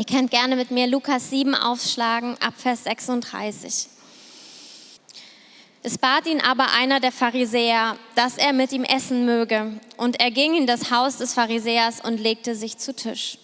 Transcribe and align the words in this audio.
Ihr 0.00 0.06
könnt 0.06 0.30
gerne 0.30 0.56
mit 0.56 0.70
mir 0.70 0.86
Lukas 0.86 1.28
7 1.28 1.54
aufschlagen, 1.54 2.34
ab 2.40 2.54
Vers 2.56 2.84
36. 2.84 3.86
Es 5.82 5.98
bat 5.98 6.26
ihn 6.26 6.40
aber 6.40 6.72
einer 6.72 7.00
der 7.00 7.12
Pharisäer, 7.12 7.98
dass 8.14 8.38
er 8.38 8.54
mit 8.54 8.72
ihm 8.72 8.84
essen 8.84 9.26
möge. 9.26 9.78
Und 9.98 10.18
er 10.18 10.30
ging 10.30 10.54
in 10.54 10.66
das 10.66 10.90
Haus 10.90 11.18
des 11.18 11.34
Pharisäers 11.34 12.00
und 12.00 12.18
legte 12.18 12.54
sich 12.54 12.78
zu 12.78 12.96
Tisch. 12.96 13.36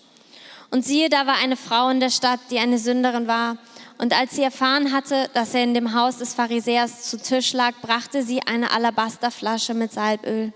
Und 0.70 0.82
siehe, 0.82 1.10
da 1.10 1.26
war 1.26 1.34
eine 1.34 1.58
Frau 1.58 1.90
in 1.90 2.00
der 2.00 2.08
Stadt, 2.08 2.40
die 2.50 2.58
eine 2.58 2.78
Sünderin 2.78 3.26
war. 3.26 3.58
Und 3.98 4.18
als 4.18 4.34
sie 4.34 4.42
erfahren 4.42 4.92
hatte, 4.92 5.28
dass 5.34 5.52
er 5.52 5.62
in 5.62 5.74
dem 5.74 5.92
Haus 5.92 6.16
des 6.16 6.32
Pharisäers 6.32 7.02
zu 7.02 7.18
Tisch 7.18 7.52
lag, 7.52 7.74
brachte 7.82 8.22
sie 8.22 8.40
eine 8.40 8.70
Alabasterflasche 8.70 9.74
mit 9.74 9.92
Salböl, 9.92 10.54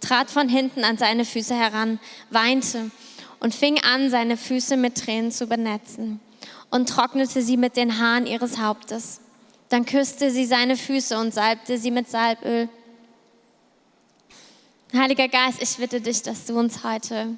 trat 0.00 0.28
von 0.28 0.48
hinten 0.48 0.82
an 0.82 0.98
seine 0.98 1.24
Füße 1.24 1.54
heran, 1.54 2.00
weinte 2.30 2.90
und 3.40 3.54
fing 3.54 3.78
an, 3.82 4.10
seine 4.10 4.36
Füße 4.36 4.76
mit 4.76 4.96
Tränen 4.96 5.30
zu 5.30 5.46
benetzen 5.46 6.20
und 6.70 6.88
trocknete 6.88 7.42
sie 7.42 7.56
mit 7.56 7.76
den 7.76 7.98
Haaren 7.98 8.26
ihres 8.26 8.58
Hauptes. 8.58 9.20
Dann 9.68 9.84
küsste 9.84 10.30
sie 10.30 10.46
seine 10.46 10.76
Füße 10.76 11.18
und 11.18 11.34
salbte 11.34 11.78
sie 11.78 11.90
mit 11.90 12.08
Salböl. 12.08 12.68
Heiliger 14.94 15.28
Geist, 15.28 15.60
ich 15.60 15.76
bitte 15.76 16.00
dich, 16.00 16.22
dass 16.22 16.46
du 16.46 16.58
uns 16.58 16.84
heute 16.84 17.36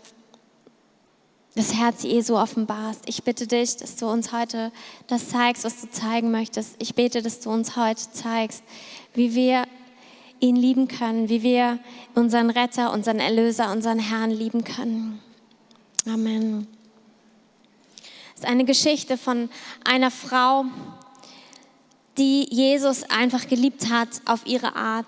das 1.55 1.75
Herz 1.75 2.03
Jesu 2.03 2.37
offenbarst. 2.37 3.03
Ich 3.07 3.25
bitte 3.25 3.47
dich, 3.47 3.77
dass 3.77 3.97
du 3.97 4.07
uns 4.07 4.33
heute 4.33 4.71
das 5.09 5.31
zeigst, 5.31 5.65
was 5.65 5.81
du 5.81 5.91
zeigen 5.91 6.31
möchtest. 6.31 6.77
Ich 6.79 6.95
bete, 6.95 7.21
dass 7.23 7.41
du 7.41 7.51
uns 7.51 7.77
heute 7.77 8.13
zeigst, 8.13 8.63
wie 9.15 9.35
wir 9.35 9.65
ihn 10.41 10.55
lieben 10.55 10.87
können, 10.87 11.29
wie 11.29 11.43
wir 11.43 11.81
unseren 12.15 12.51
Retter, 12.51 12.93
unseren 12.93 13.19
Erlöser, 13.19 13.73
unseren 13.73 13.99
Herrn 13.99 14.31
lieben 14.31 14.63
können. 14.63 15.21
Amen. 16.09 16.67
Es 18.35 18.41
ist 18.41 18.47
eine 18.47 18.65
Geschichte 18.65 19.17
von 19.17 19.51
einer 19.85 20.11
Frau, 20.11 20.65
die 22.17 22.47
Jesus 22.51 23.05
einfach 23.05 23.47
geliebt 23.49 23.91
hat 23.91 24.09
auf 24.25 24.47
ihre 24.47 24.75
Art, 24.75 25.07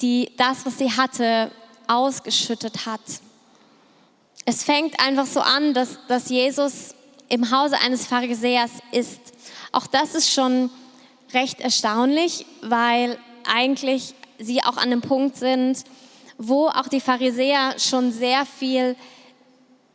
die 0.00 0.30
das, 0.36 0.66
was 0.66 0.78
sie 0.78 0.90
hatte, 0.90 1.50
ausgeschüttet 1.86 2.86
hat 2.86 3.00
es 4.44 4.64
fängt 4.64 4.98
einfach 5.00 5.26
so 5.26 5.40
an, 5.40 5.74
dass, 5.74 5.98
dass 6.08 6.28
Jesus 6.28 6.94
im 7.28 7.50
Hause 7.50 7.78
eines 7.78 8.06
Pharisäers 8.06 8.70
ist. 8.90 9.20
Auch 9.70 9.86
das 9.86 10.14
ist 10.14 10.30
schon 10.30 10.70
recht 11.32 11.60
erstaunlich, 11.60 12.44
weil 12.60 13.18
eigentlich 13.44 14.14
sie 14.38 14.62
auch 14.62 14.76
an 14.76 14.90
einem 14.90 15.00
Punkt 15.00 15.36
sind, 15.36 15.84
wo 16.38 16.66
auch 16.66 16.88
die 16.88 17.00
Pharisäer 17.00 17.78
schon 17.78 18.12
sehr 18.12 18.44
viel 18.44 18.96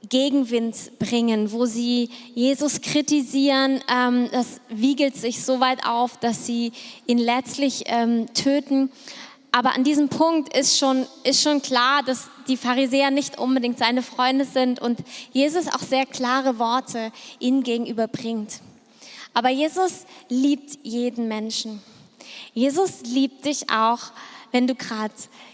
Gegenwind 0.10 1.00
bringen, 1.00 1.52
wo 1.52 1.66
sie 1.66 2.10
Jesus 2.34 2.82
kritisieren. 2.82 3.82
Ähm, 3.90 4.30
das 4.32 4.62
wiegelt 4.70 5.16
sich 5.16 5.44
so 5.44 5.60
weit 5.60 5.86
auf, 5.86 6.18
dass 6.18 6.46
sie 6.46 6.72
ihn 7.08 7.18
letztlich 7.18 7.84
ähm, 7.88 8.32
töten. 8.34 8.90
Aber 9.52 9.74
an 9.74 9.84
diesem 9.84 10.10
Punkt 10.10 10.56
ist 10.56 10.78
schon, 10.78 11.08
ist 11.24 11.42
schon 11.42 11.62
klar, 11.62 12.04
dass 12.04 12.28
die 12.48 12.58
Pharisäer 12.58 13.12
nicht 13.12 13.40
unbedingt 13.40 13.80
seine 13.80 14.04
Freunde 14.04 14.46
sind 14.46 14.80
und 14.80 15.00
Jesus 15.34 15.68
auch 15.68 15.80
sehr 15.80 16.06
klare 16.06 16.60
Worte 16.60 17.12
ihnen 17.40 17.64
gegenüber 17.64 18.08
bringt. 18.08 18.62
Aber 19.34 19.50
Jesus 19.50 20.06
liebt 20.30 20.78
jeden 20.84 21.28
Menschen. 21.28 21.82
Jesus 22.54 23.02
liebt 23.04 23.46
dich 23.46 23.70
auch, 23.70 24.00
wenn 24.52 24.68
du 24.68 24.76
gerade 24.76 25.14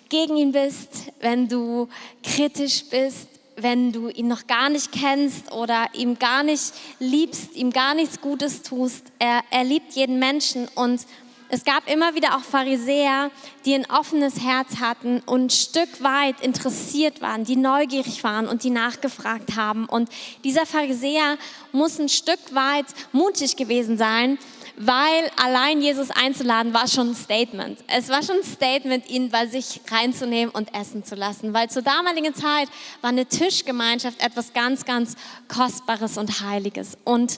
gegen 0.09 0.38
ihn 0.38 0.52
bist, 0.52 1.11
wenn 1.19 1.47
du 1.47 1.88
kritisch 2.23 2.86
bist, 2.89 3.27
wenn 3.55 3.91
du 3.91 4.09
ihn 4.09 4.27
noch 4.27 4.47
gar 4.47 4.69
nicht 4.69 4.91
kennst 4.91 5.51
oder 5.51 5.87
ihm 5.93 6.19
gar 6.19 6.43
nicht 6.43 6.73
liebst, 6.99 7.55
ihm 7.55 7.71
gar 7.71 7.93
nichts 7.93 8.21
Gutes 8.21 8.61
tust. 8.61 9.05
Er, 9.19 9.41
er 9.51 9.63
liebt 9.63 9.93
jeden 9.93 10.19
Menschen 10.19 10.67
und 10.75 11.01
es 11.49 11.65
gab 11.65 11.87
immer 11.87 12.15
wieder 12.15 12.35
auch 12.35 12.41
Pharisäer, 12.41 13.29
die 13.65 13.75
ein 13.75 13.85
offenes 13.87 14.39
Herz 14.39 14.80
hatten 14.80 15.19
und 15.27 15.45
ein 15.45 15.49
Stück 15.52 16.02
weit 16.02 16.42
interessiert 16.42 17.21
waren, 17.21 17.43
die 17.43 17.58
neugierig 17.58 18.23
waren 18.23 18.47
und 18.47 18.63
die 18.63 18.71
nachgefragt 18.71 19.55
haben. 19.55 19.86
Und 19.86 20.09
dieser 20.43 20.65
Pharisäer 20.65 21.37
muss 21.71 21.99
ein 21.99 22.09
Stück 22.09 22.39
weit 22.53 22.87
mutig 23.11 23.55
gewesen 23.55 23.99
sein, 23.99 24.39
weil 24.76 25.32
allein 25.42 25.82
Jesus 25.82 26.10
einzuladen 26.10 26.73
war 26.73 26.88
schon 26.88 27.11
ein 27.11 27.16
Statement. 27.16 27.84
Es 27.88 28.10
war 28.10 28.23
schon 28.23 28.38
ein 28.38 28.44
Statement, 28.44 29.10
ihn 29.10 29.30
bei 29.30 29.45
sich 29.45 29.82
reinzunehmen 29.89 30.54
und 30.54 30.73
essen 30.73 31.04
zu 31.04 31.16
lassen, 31.16 31.54
weil 31.54 31.70
zur 31.70 31.84
damaligen 31.84 32.34
Zeit 32.34 32.70
war 33.02 33.10
eine 33.10 33.26
Tischgemeinschaft 33.26 34.22
etwas 34.22 34.54
ganz, 34.54 34.86
ganz 34.86 35.16
Kostbares 35.48 36.17
und 36.17 36.42
Heiliges. 36.42 36.98
Und 37.04 37.38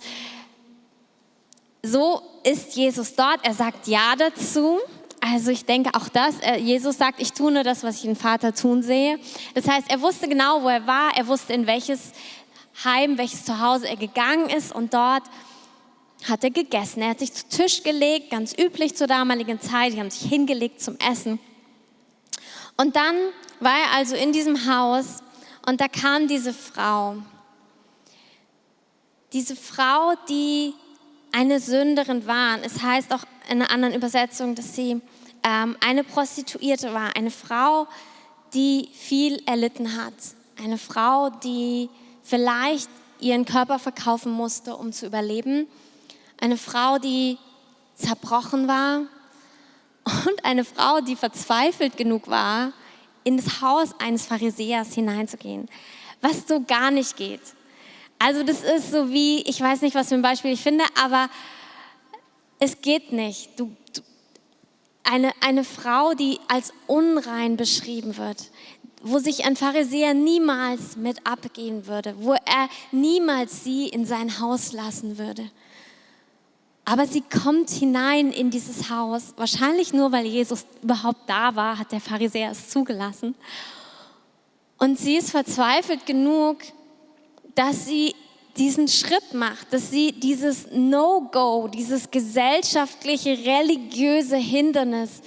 so 1.84 2.22
ist 2.44 2.76
Jesus 2.76 3.16
dort. 3.16 3.40
Er 3.44 3.54
sagt 3.54 3.88
Ja 3.88 4.16
dazu. 4.18 4.80
Also 5.22 5.50
ich 5.50 5.66
denke 5.66 5.90
auch 5.96 6.08
das, 6.08 6.36
Jesus 6.60 6.98
sagt, 6.98 7.20
ich 7.20 7.34
tue 7.34 7.52
nur 7.52 7.64
das, 7.64 7.84
was 7.84 7.96
ich 7.96 8.02
den 8.04 8.16
Vater 8.16 8.54
tun 8.54 8.84
sehe. 8.84 9.20
Das 9.56 9.68
heißt, 9.68 9.90
er 9.90 10.02
wusste 10.02 10.28
genau, 10.28 10.62
wo 10.62 10.68
er 10.68 10.86
war, 10.86 11.18
er 11.18 11.26
wusste, 11.28 11.54
in 11.54 11.66
welches 11.66 12.12
Heim, 12.84 13.18
welches 13.18 13.44
Zuhause 13.44 13.88
er 13.88 13.96
gegangen 13.96 14.50
ist 14.50 14.74
und 14.74 14.94
dort 14.94 15.24
hat 16.30 16.44
er 16.44 16.52
gegessen. 16.52 17.02
Er 17.02 17.10
hat 17.10 17.20
sich 17.20 17.34
zu 17.34 17.48
Tisch 17.48 17.84
gelegt, 17.84 18.32
ganz 18.32 18.56
üblich 18.58 18.96
zur 18.96 19.08
damaligen 19.08 19.60
Zeit, 19.62 19.94
die 19.94 20.00
haben 20.00 20.10
sich 20.10 20.30
hingelegt 20.30 20.82
zum 20.82 20.98
Essen. 21.00 21.40
Und 22.78 22.96
dann 22.96 23.16
war 23.60 23.78
er 23.78 23.92
also 23.94 24.16
in 24.16 24.32
diesem 24.32 24.68
Haus 24.68 25.24
und 25.66 25.82
da 25.82 25.88
kam 25.88 26.28
diese 26.28 26.54
Frau. 26.54 27.18
Diese 29.34 29.56
Frau, 29.56 30.14
die 30.30 30.74
eine 31.32 31.60
Sünderin 31.60 32.26
waren. 32.28 32.62
Es 32.64 32.82
heißt 32.82 33.14
auch 33.14 33.24
in 33.50 33.62
einer 33.62 33.72
anderen 33.72 33.94
Übersetzung, 33.94 34.56
dass 34.56 34.76
sie 34.76 35.02
ähm, 35.44 35.78
eine 35.86 36.04
Prostituierte 36.04 36.94
war, 36.94 37.16
eine 37.16 37.32
Frau, 37.32 37.88
die 38.54 38.90
viel 38.94 39.42
erlitten 39.46 39.98
hat, 40.02 40.14
eine 40.64 40.78
Frau, 40.78 41.30
die 41.30 41.90
vielleicht 42.24 42.90
ihren 43.20 43.46
Körper 43.46 43.80
verkaufen 43.80 44.32
musste, 44.32 44.76
um 44.76 44.92
zu 44.92 45.06
überleben, 45.06 45.68
eine 46.40 46.58
Frau, 46.58 46.98
die 46.98 47.38
zerbrochen 47.96 48.68
war 48.68 49.02
und 50.06 50.44
eine 50.44 50.66
Frau, 50.66 51.02
die 51.02 51.16
verzweifelt 51.16 51.98
genug 51.98 52.28
war, 52.28 52.74
in 53.24 53.38
das 53.38 53.62
Haus 53.62 53.90
eines 54.00 54.26
Pharisäers 54.26 54.94
hineinzugehen, 54.94 55.68
was 56.22 56.48
so 56.48 56.62
gar 56.62 56.92
nicht 56.92 57.18
geht. 57.18 57.42
Also 58.20 58.44
das 58.44 58.64
ist 58.64 58.92
so 58.92 59.10
wie, 59.10 59.42
ich 59.42 59.60
weiß 59.60 59.82
nicht, 59.82 59.96
was 59.96 60.10
für 60.10 60.16
ein 60.16 60.22
Beispiel 60.22 60.54
ich 60.54 60.62
finde, 60.62 60.86
aber 61.02 61.30
es 62.60 62.82
geht 62.82 63.12
nicht. 63.12 63.60
Du, 63.60 63.76
du, 63.94 64.02
eine, 65.04 65.32
eine 65.42 65.64
Frau, 65.64 66.14
die 66.14 66.40
als 66.48 66.74
unrein 66.88 67.58
beschrieben 67.58 68.18
wird, 68.18 68.50
wo 69.02 69.20
sich 69.20 69.46
ein 69.46 69.56
Pharisäer 69.56 70.14
niemals 70.14 70.96
mit 70.96 71.28
abgehen 71.28 71.88
würde, 71.88 72.16
wo 72.18 72.34
er 72.34 72.70
niemals 72.92 73.64
sie 73.64 73.88
in 73.88 74.06
sein 74.06 74.40
Haus 74.40 74.72
lassen 74.72 75.18
würde. 75.18 75.52
Aber 76.86 77.08
sie 77.08 77.22
kommt 77.22 77.72
hinein 77.72 78.32
in 78.32 78.52
dieses 78.52 78.92
Haus, 78.92 79.34
wahrscheinlich 79.38 79.92
nur, 79.92 80.12
weil 80.12 80.28
Jesus 80.28 80.66
überhaupt 80.84 81.28
da 81.28 81.56
war, 81.56 81.80
hat 81.80 81.92
der 81.92 82.00
Pharisäer 82.00 82.52
es 82.52 82.70
zugelassen. 82.70 83.34
Und 84.78 85.00
sie 85.00 85.18
ist 85.18 85.32
verzweifelt 85.32 86.06
genug, 86.06 86.58
dass 87.56 87.88
sie 87.88 88.14
diesen 88.56 88.88
Schritt 88.88 89.34
macht, 89.34 89.74
dass 89.74 89.90
sie 89.90 90.12
dieses 90.12 90.68
No-Go, 90.72 91.68
dieses 91.68 92.10
gesellschaftliche, 92.12 93.32
religiöse 93.32 94.38
Hindernis 94.38 95.22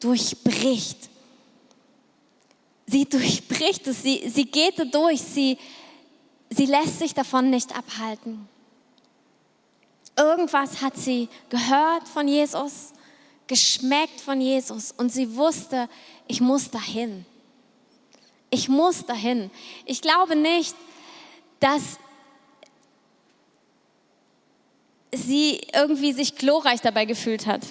durchbricht. 0.00 1.08
Sie 2.86 3.04
durchbricht 3.04 3.86
es, 3.86 4.02
sie, 4.02 4.28
sie 4.28 4.46
geht 4.46 4.78
da 4.78 4.84
durch, 4.84 5.20
sie, 5.20 5.58
sie 6.50 6.66
lässt 6.66 6.98
sich 6.98 7.14
davon 7.14 7.50
nicht 7.50 7.76
abhalten. 7.76 8.48
Irgendwas 10.18 10.82
hat 10.82 10.96
sie 10.96 11.28
gehört 11.48 12.08
von 12.12 12.26
Jesus, 12.26 12.92
geschmeckt 13.46 14.20
von 14.20 14.40
Jesus 14.40 14.92
und 14.92 15.10
sie 15.10 15.36
wusste, 15.36 15.88
ich 16.26 16.40
muss 16.40 16.70
dahin. 16.70 17.24
Ich 18.50 18.68
muss 18.68 19.06
dahin. 19.06 19.50
Ich 19.84 20.02
glaube 20.02 20.34
nicht, 20.34 20.74
dass 21.60 21.98
sie 25.12 25.60
irgendwie 25.72 26.12
sich 26.12 26.34
glorreich 26.34 26.80
dabei 26.80 27.04
gefühlt 27.04 27.46
hat. 27.46 27.62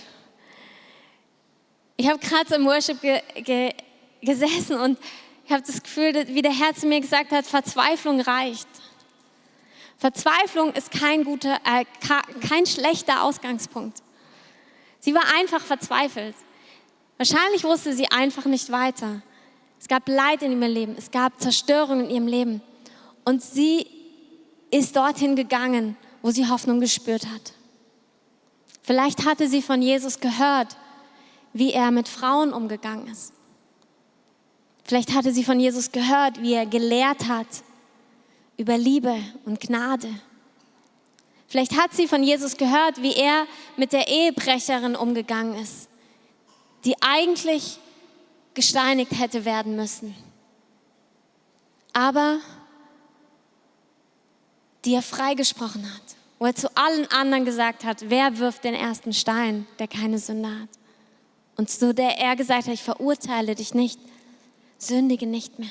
Ich 1.98 2.08
habe 2.08 2.20
gerade 2.20 2.56
im 2.56 2.66
Worship 2.66 3.02
ge 3.02 3.22
ge 3.36 3.74
gesessen 4.22 4.78
und 4.78 4.98
ich 5.46 5.52
habe 5.52 5.64
das 5.66 5.82
Gefühl, 5.82 6.14
wie 6.28 6.42
der 6.42 6.52
Herr 6.52 6.74
zu 6.76 6.88
mir 6.88 7.02
gesagt 7.02 7.32
hat, 7.32 7.46
Verzweiflung 7.46 8.22
reicht. 8.22 8.68
Verzweiflung 9.98 10.74
ist 10.74 10.92
kein 10.92 11.24
guter, 11.24 11.60
äh, 11.66 11.86
kein 12.48 12.66
schlechter 12.66 13.24
Ausgangspunkt. 13.24 14.04
Sie 15.00 15.14
war 15.14 15.24
einfach 15.36 15.62
verzweifelt. 15.62 16.36
Wahrscheinlich 17.18 17.64
wusste 17.64 17.94
sie 17.94 18.08
einfach 18.12 18.46
nicht 18.46 18.72
weiter. 18.72 19.24
Es 19.80 19.88
gab 19.88 20.08
Leid 20.08 20.44
in 20.44 20.52
ihrem 20.52 20.72
Leben, 20.72 20.96
es 20.98 21.10
gab 21.12 21.40
Zerstörung 21.42 22.02
in 22.02 22.10
ihrem 22.10 22.28
Leben. 22.28 22.62
Und 23.26 23.42
sie 23.42 23.88
ist 24.70 24.96
dorthin 24.96 25.36
gegangen, 25.36 25.98
wo 26.22 26.30
sie 26.30 26.48
Hoffnung 26.48 26.80
gespürt 26.80 27.26
hat. 27.28 27.54
Vielleicht 28.84 29.26
hatte 29.26 29.48
sie 29.48 29.62
von 29.62 29.82
Jesus 29.82 30.20
gehört, 30.20 30.78
wie 31.54 31.74
er 31.74 31.92
mit 31.92 32.08
Frauen 32.08 32.54
umgegangen 32.54 33.08
ist. 33.08 33.34
Vielleicht 34.84 35.14
hatte 35.14 35.32
sie 35.34 35.44
von 35.44 35.60
Jesus 35.60 35.92
gehört, 35.92 36.42
wie 36.42 36.54
er 36.54 36.66
gelehrt 36.66 37.28
hat 37.28 37.48
über 38.58 38.78
Liebe 38.78 39.16
und 39.46 39.60
Gnade. 39.60 40.10
Vielleicht 41.48 41.78
hat 41.78 41.94
sie 41.94 42.08
von 42.08 42.24
Jesus 42.24 42.58
gehört, 42.58 43.02
wie 43.02 43.14
er 43.14 43.46
mit 43.78 43.94
der 43.94 44.08
Ehebrecherin 44.08 44.96
umgegangen 44.96 45.56
ist, 45.56 45.88
die 46.84 46.96
eigentlich 47.02 47.80
gesteinigt 48.54 49.18
hätte 49.18 49.46
werden 49.46 49.76
müssen. 49.76 50.16
Aber 51.94 52.40
die 54.84 54.94
er 54.94 55.02
freigesprochen 55.02 55.84
hat, 55.94 56.16
wo 56.40 56.46
er 56.46 56.56
zu 56.56 56.76
allen 56.76 57.10
anderen 57.12 57.46
gesagt 57.46 57.84
hat, 57.84 58.10
wer 58.10 58.38
wirft 58.40 58.64
den 58.64 58.74
ersten 58.74 59.14
Stein, 59.14 59.68
der 59.80 59.88
keine 59.88 60.20
Sünde 60.20 60.50
hat. 60.50 60.70
Und 61.56 61.70
zu 61.70 61.94
der 61.94 62.20
er 62.20 62.36
gesagt 62.36 62.68
hat, 62.68 62.74
ich 62.74 62.84
verurteile 62.84 63.56
dich 63.56 63.74
nicht, 63.74 64.00
sündige 64.78 65.26
nicht 65.26 65.60
mehr. 65.60 65.70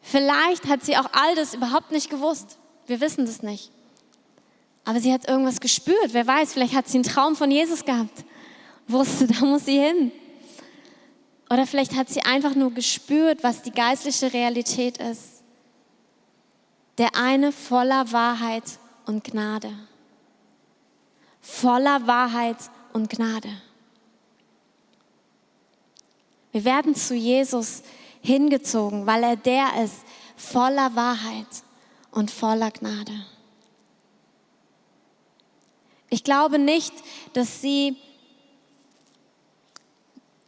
Vielleicht 0.00 0.66
hat 0.66 0.84
sie 0.84 0.96
auch 0.96 1.08
all 1.12 1.34
das 1.34 1.54
überhaupt 1.54 1.92
nicht 1.92 2.10
gewusst. 2.10 2.58
Wir 2.86 3.00
wissen 3.00 3.26
das 3.26 3.42
nicht. 3.42 3.70
Aber 4.84 5.00
sie 5.00 5.12
hat 5.12 5.28
irgendwas 5.28 5.60
gespürt. 5.60 6.12
Wer 6.12 6.26
weiß, 6.26 6.52
vielleicht 6.52 6.74
hat 6.74 6.88
sie 6.88 6.98
einen 6.98 7.04
Traum 7.04 7.36
von 7.36 7.50
Jesus 7.50 7.84
gehabt. 7.84 8.24
Wusste, 8.88 9.26
da 9.26 9.44
muss 9.44 9.66
sie 9.66 9.78
hin. 9.78 10.10
Oder 11.50 11.66
vielleicht 11.66 11.96
hat 11.96 12.08
sie 12.08 12.22
einfach 12.22 12.54
nur 12.54 12.72
gespürt, 12.72 13.42
was 13.42 13.62
die 13.62 13.72
geistliche 13.72 14.32
Realität 14.32 14.98
ist. 14.98 15.42
Der 16.98 17.14
eine 17.16 17.52
voller 17.52 18.10
Wahrheit 18.12 18.64
und 19.06 19.24
Gnade. 19.24 19.72
Voller 21.40 22.06
Wahrheit 22.06 22.58
und 22.92 23.10
Gnade. 23.10 23.50
Wir 26.52 26.64
werden 26.64 26.94
zu 26.94 27.14
Jesus 27.14 27.82
hingezogen, 28.20 29.06
weil 29.06 29.22
er 29.22 29.36
der 29.36 29.82
ist, 29.82 30.04
voller 30.36 30.94
Wahrheit 30.96 31.46
und 32.10 32.30
voller 32.30 32.70
Gnade. 32.70 33.12
Ich 36.08 36.24
glaube 36.24 36.58
nicht, 36.58 36.92
dass 37.34 37.60
sie 37.60 37.96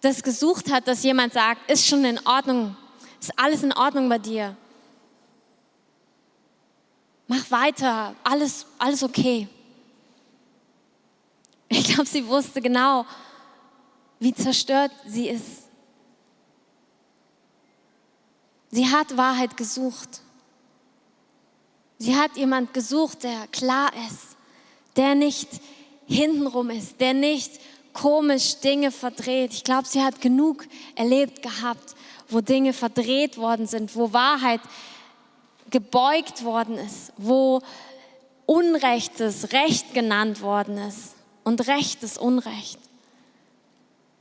das 0.00 0.22
gesucht 0.22 0.70
hat, 0.70 0.88
dass 0.88 1.04
jemand 1.04 1.32
sagt, 1.32 1.70
ist 1.70 1.86
schon 1.86 2.04
in 2.04 2.19
Ordnung, 2.26 2.76
ist 3.20 3.32
alles 3.38 3.62
in 3.62 3.72
Ordnung 3.72 4.08
bei 4.08 4.18
dir. 4.18 4.56
Mach 7.28 7.50
weiter, 7.50 8.14
alles, 8.25 8.66
alles 8.78 9.02
okay. 9.02 9.48
Ich 11.68 11.84
glaube, 11.84 12.06
sie 12.06 12.26
wusste 12.26 12.60
genau, 12.60 13.06
wie 14.18 14.34
zerstört 14.34 14.90
sie 15.06 15.28
ist. 15.28 15.62
Sie 18.72 18.88
hat 18.88 19.16
Wahrheit 19.16 19.56
gesucht. 19.56 20.22
Sie 21.98 22.16
hat 22.16 22.36
jemand 22.36 22.74
gesucht, 22.74 23.22
der 23.22 23.46
klar 23.52 23.92
ist, 24.08 24.36
der 24.96 25.14
nicht 25.14 25.48
hintenrum 26.06 26.70
ist, 26.70 27.00
der 27.00 27.14
nicht 27.14 27.60
komisch 27.92 28.56
Dinge 28.56 28.90
verdreht. 28.90 29.52
Ich 29.52 29.62
glaube, 29.62 29.86
sie 29.86 30.02
hat 30.02 30.20
genug 30.22 30.66
erlebt 30.96 31.42
gehabt, 31.42 31.94
wo 32.28 32.40
Dinge 32.40 32.72
verdreht 32.72 33.36
worden 33.36 33.66
sind, 33.66 33.94
wo 33.94 34.14
Wahrheit 34.14 34.60
gebeugt 35.70 36.42
worden 36.42 36.78
ist, 36.78 37.12
wo 37.18 37.60
Unrechtes 38.46 39.52
Recht 39.52 39.94
genannt 39.94 40.42
worden 40.42 40.76
ist 40.76 41.14
und 41.44 41.66
Rechtes 41.68 42.18
Unrecht. 42.18 42.78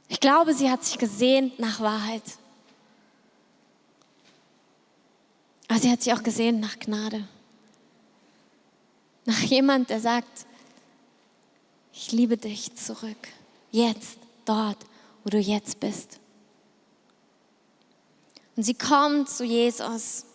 Ich 0.09 0.19
glaube, 0.19 0.54
sie 0.54 0.69
hat 0.69 0.83
sich 0.83 0.97
gesehnt 0.97 1.57
nach 1.57 1.80
Wahrheit. 1.80 2.21
Aber 5.71 5.79
sie 5.79 5.89
hat 5.89 6.03
sich 6.03 6.12
auch 6.12 6.21
gesehnt 6.21 6.59
nach 6.59 6.77
Gnade. 6.79 7.25
Nach 9.23 9.39
jemand, 9.39 9.89
der 9.89 10.01
sagt, 10.01 10.45
ich 11.94 12.12
liebe 12.12 12.35
dich 12.35 12.75
zurück. 12.75 13.29
Jetzt, 13.71 14.18
dort, 14.44 14.75
wo 15.23 15.29
du 15.29 15.38
jetzt 15.38 15.79
bist. 15.79 16.19
Und 18.57 18.63
sie 18.63 18.73
kommt 18.73 19.29
zu 19.29 19.45
Jesus. 19.45 20.25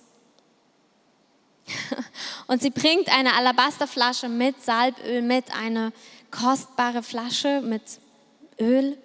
Und 2.46 2.62
sie 2.62 2.70
bringt 2.70 3.10
eine 3.10 3.34
Alabasterflasche 3.34 4.30
mit 4.30 4.64
Salböl 4.64 5.20
mit, 5.20 5.54
eine 5.54 5.92
kostbare 6.30 7.02
Flasche 7.02 7.60
mit 7.60 7.82
Öl. 8.58 8.96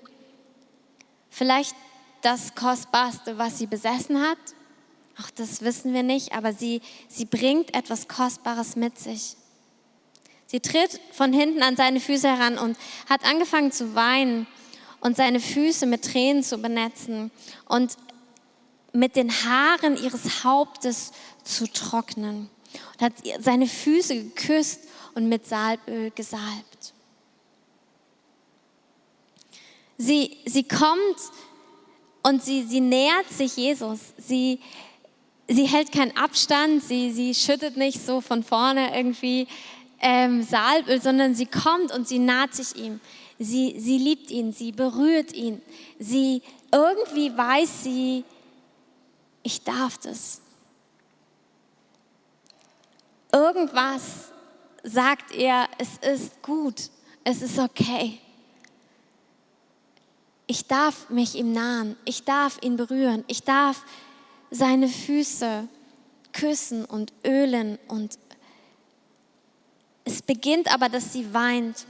Vielleicht 1.30 1.76
das 2.22 2.56
Kostbarste, 2.56 3.38
was 3.38 3.58
sie 3.58 3.68
besessen 3.68 4.22
hat. 4.22 4.38
Auch 5.20 5.30
das 5.32 5.62
wissen 5.62 5.94
wir 5.94 6.04
nicht, 6.04 6.34
aber 6.34 6.54
sie, 6.54 6.82
sie 7.08 7.26
bringt 7.26 7.74
etwas 7.76 8.08
Kostbares 8.08 8.76
mit 8.76 8.98
sich. 8.98 9.36
Sie 10.48 10.60
tritt 10.60 11.00
von 11.14 11.32
hinten 11.32 11.64
an 11.64 11.76
seine 11.78 12.00
Füße 12.00 12.28
heran 12.28 12.58
und 12.58 12.78
hat 13.10 13.24
angefangen 13.24 13.72
zu 13.72 13.96
weinen 13.96 14.48
und 15.00 15.16
seine 15.18 15.40
Füße 15.40 15.86
mit 15.86 16.04
Tränen 16.04 16.44
zu 16.44 16.58
benetzen 16.58 17.32
und 17.68 17.98
mit 18.94 19.16
den 19.16 19.32
Haaren 19.32 19.96
ihres 19.96 20.44
Hauptes 20.44 21.12
zu 21.44 21.68
trocknen. 21.68 22.50
Und 22.94 23.02
hat 23.02 23.14
seine 23.40 23.68
Füße 23.68 24.16
geküsst 24.16 24.82
und 25.16 25.28
mit 25.28 25.48
Salböl 25.48 26.12
gesalbt. 26.12 26.94
Sie, 29.98 30.38
sie 30.46 30.64
kommt 30.64 31.18
und 32.24 32.44
sie, 32.44 32.64
sie 32.64 32.82
nähert 32.82 33.30
sich 33.30 33.56
Jesus. 33.56 34.00
Sie, 34.18 34.60
sie 35.48 35.66
hält 35.66 35.92
keinen 35.92 36.16
Abstand, 36.18 36.84
sie, 36.84 37.12
sie 37.12 37.34
schüttet 37.34 37.78
nicht 37.78 38.06
so 38.06 38.22
von 38.22 38.44
vorne 38.44 38.96
irgendwie 38.98 39.48
ähm, 40.00 40.44
Salböl, 40.44 41.02
sondern 41.02 41.36
sie 41.36 41.46
kommt 41.46 41.92
und 41.94 42.08
sie 42.08 42.20
naht 42.20 42.54
sich 42.54 42.76
ihm. 42.76 43.00
Sie, 43.38 43.80
sie 43.80 43.98
liebt 43.98 44.30
ihn, 44.32 44.54
sie 44.54 44.72
berührt 44.72 45.34
ihn. 45.34 45.62
Sie 46.00 46.42
irgendwie 46.72 47.36
weiß 47.36 47.84
sie, 47.84 48.24
ich 49.44 49.64
darf 49.64 49.98
das. 49.98 50.42
Irgendwas 53.32 54.32
sagt 54.84 55.34
er, 55.34 55.68
es 55.78 55.98
ist 55.98 56.42
gut, 56.42 56.90
es 57.24 57.42
ist 57.42 57.60
okay. 57.60 58.20
Ich 60.48 60.68
darf 60.68 61.10
mich 61.10 61.36
ihm 61.36 61.54
nahen, 61.54 61.96
ich 62.04 62.26
darf 62.26 62.58
ihn 62.62 62.76
berühren, 62.76 63.24
ich 63.28 63.44
darf 63.44 63.84
seine 64.52 64.90
Füße 64.90 65.68
küssen 66.34 66.86
und 66.86 67.14
ölen 67.26 67.80
und 67.88 68.20
es 70.04 70.22
beginnt 70.22 70.74
aber, 70.74 70.90
dass 70.90 71.14
sie 71.14 71.34
weint. 71.34 71.86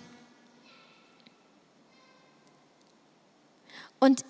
Und 4.00 4.24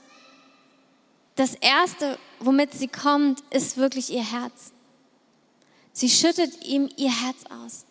das 1.35 1.55
Erste, 1.55 2.17
womit 2.39 2.73
sie 2.73 2.87
kommt, 2.87 3.41
ist 3.49 3.77
wirklich 3.77 4.11
ihr 4.11 4.23
Herz. 4.23 4.71
Sie 5.93 6.09
schüttet 6.09 6.63
ihm 6.65 6.89
ihr 6.97 7.11
Herz 7.11 7.43
aus. 7.49 7.85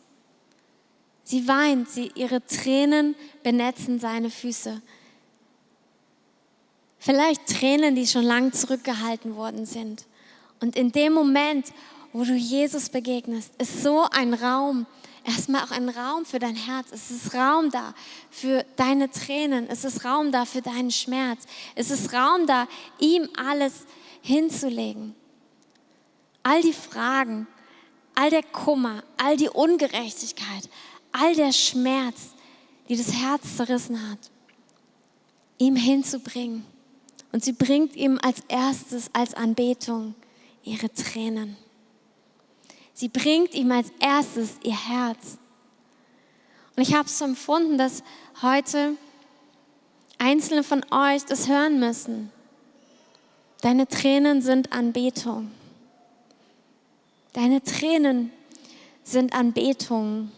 Sie 1.25 1.47
weint, 1.47 1.89
sie, 1.89 2.13
ihre 2.15 2.45
Tränen 2.47 3.15
benetzen 3.43 4.01
seine 4.01 4.31
Füße. 4.31 4.81
Vielleicht 6.99 7.47
Tränen, 7.47 7.95
die 7.95 8.07
schon 8.07 8.25
lang 8.25 8.53
zurückgehalten 8.53 9.37
worden 9.37 9.65
sind. 9.65 10.05
Und 10.61 10.77
in 10.77 10.93
dem 10.93 11.13
Moment, 11.13 11.73
wo 12.13 12.25
du 12.25 12.35
Jesus 12.35 12.89
begegnest, 12.89 13.53
ist 13.59 13.83
so 13.83 14.07
ein 14.11 14.35
Raum, 14.35 14.87
erstmal 15.25 15.65
auch 15.65 15.71
ein 15.71 15.89
Raum 15.89 16.25
für 16.25 16.39
dein 16.39 16.57
Herz. 16.57 16.89
Es 16.93 17.11
ist 17.11 17.35
Raum 17.35 17.71
da 17.71 17.95
für 18.31 18.65
deine 18.77 19.11
Tränen. 19.11 19.69
Es 19.69 19.85
ist 19.85 20.05
Raum 20.05 20.33
da 20.33 20.45
für 20.45 20.63
deinen 20.63 20.91
Schmerz. 20.91 21.45
Es 21.75 21.91
ist 21.91 22.13
Raum 22.13 22.47
da, 22.47 22.67
ihm 22.99 23.29
alles 23.37 23.87
hinzulegen. 24.23 25.15
All 26.43 26.63
die 26.63 26.73
Fragen, 26.73 27.47
all 28.15 28.31
der 28.31 28.43
Kummer, 28.43 29.03
all 29.17 29.37
die 29.37 29.49
Ungerechtigkeit, 29.49 30.69
all 31.13 31.35
der 31.35 31.53
Schmerz, 31.53 32.35
die 32.89 32.97
das 32.97 33.13
Herz 33.13 33.57
zerrissen 33.57 34.11
hat, 34.11 34.19
ihm 35.59 35.77
hinzubringen. 35.77 36.65
Und 37.33 37.45
sie 37.45 37.53
bringt 37.53 37.95
ihm 37.95 38.19
als 38.23 38.43
erstes, 38.49 39.11
als 39.13 39.35
Anbetung, 39.35 40.15
ihre 40.63 40.93
Tränen. 40.93 41.57
Sie 42.93 43.09
bringt 43.09 43.55
ihm 43.55 43.73
als 43.73 43.91
erstes 43.99 44.57
ihr 44.63 44.77
Herz. 44.77 45.39
Und 46.77 46.83
ich 46.83 46.95
habe 46.95 47.07
es 47.07 47.19
so 47.19 47.25
empfunden, 47.25 47.79
dass 47.79 48.03
heute 48.43 48.97
einzelne 50.19 50.63
von 50.63 50.85
euch 50.91 51.25
das 51.25 51.49
hören 51.49 51.81
müssen. 51.81 52.31
Deine 53.63 53.87
Tränen 53.87 54.43
sind 54.43 54.73
Anbetung. 54.73 55.51
Deine 57.33 57.63
Tränen 57.63 58.33
sind 59.03 59.33
Anbetung. 59.35 60.31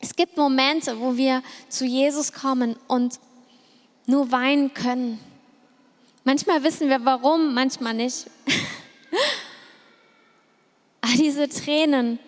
Es 0.00 0.14
gibt 0.16 0.36
Momente, 0.36 1.00
wo 1.00 1.16
wir 1.16 1.42
zu 1.68 1.84
Jesus 1.84 2.32
kommen 2.32 2.76
und 2.88 3.18
nur 4.06 4.30
weinen 4.30 4.74
können. 4.74 5.18
Manchmal 6.24 6.62
wissen 6.62 6.88
wir 6.88 7.04
warum, 7.04 7.52
manchmal 7.52 7.92
nicht. 7.92 8.30
Aber 11.02 11.12
diese 11.12 11.48
Tränen, 11.50 12.18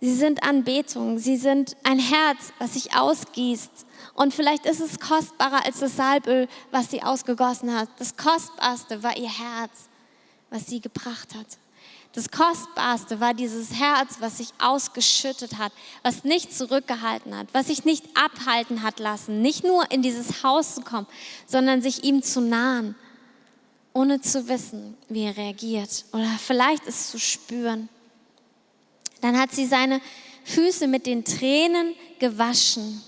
sie 0.00 0.14
sind 0.14 0.42
Anbetung, 0.42 1.18
sie 1.18 1.36
sind 1.36 1.76
ein 1.84 1.98
Herz, 1.98 2.54
was 2.58 2.72
sich 2.72 2.96
ausgießt. 2.96 3.84
Und 4.14 4.32
vielleicht 4.32 4.64
ist 4.64 4.80
es 4.80 4.98
kostbarer 4.98 5.66
als 5.66 5.80
das 5.80 5.96
Salböl, 5.96 6.48
was 6.70 6.90
sie 6.90 7.02
ausgegossen 7.02 7.74
hat. 7.74 7.90
Das 7.98 8.16
Kostbarste 8.16 9.02
war 9.02 9.14
ihr 9.14 9.28
Herz, 9.28 9.90
was 10.48 10.66
sie 10.66 10.80
gebracht 10.80 11.34
hat. 11.34 11.58
Das 12.16 12.30
Kostbarste 12.30 13.20
war 13.20 13.34
dieses 13.34 13.74
Herz, 13.74 14.16
was 14.20 14.38
sich 14.38 14.48
ausgeschüttet 14.58 15.58
hat, 15.58 15.70
was 16.02 16.24
nicht 16.24 16.50
zurückgehalten 16.56 17.36
hat, 17.36 17.48
was 17.52 17.66
sich 17.66 17.84
nicht 17.84 18.06
abhalten 18.14 18.82
hat 18.82 19.00
lassen, 19.00 19.42
nicht 19.42 19.64
nur 19.64 19.90
in 19.90 20.00
dieses 20.00 20.42
Haus 20.42 20.76
zu 20.76 20.80
kommen, 20.80 21.06
sondern 21.46 21.82
sich 21.82 22.04
ihm 22.04 22.22
zu 22.22 22.40
nahen, 22.40 22.94
ohne 23.92 24.22
zu 24.22 24.48
wissen, 24.48 24.96
wie 25.10 25.24
er 25.24 25.36
reagiert 25.36 26.06
oder 26.12 26.26
vielleicht 26.38 26.86
es 26.86 27.10
zu 27.10 27.18
spüren. 27.18 27.90
Dann 29.20 29.38
hat 29.38 29.52
sie 29.52 29.66
seine 29.66 30.00
Füße 30.44 30.86
mit 30.86 31.04
den 31.04 31.22
Tränen 31.22 31.94
gewaschen 32.18 33.02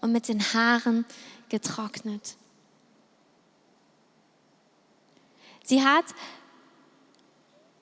und 0.00 0.10
mit 0.10 0.26
den 0.26 0.40
Haaren 0.40 1.04
getrocknet. 1.48 2.34
Sie 5.62 5.84
hat 5.84 6.06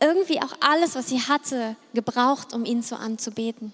irgendwie 0.01 0.41
auch 0.41 0.53
alles, 0.61 0.95
was 0.95 1.09
sie 1.09 1.21
hatte, 1.21 1.77
gebraucht, 1.95 2.53
um 2.53 2.65
ihn 2.65 2.83
so 2.83 2.97
anzubeten. 2.97 3.73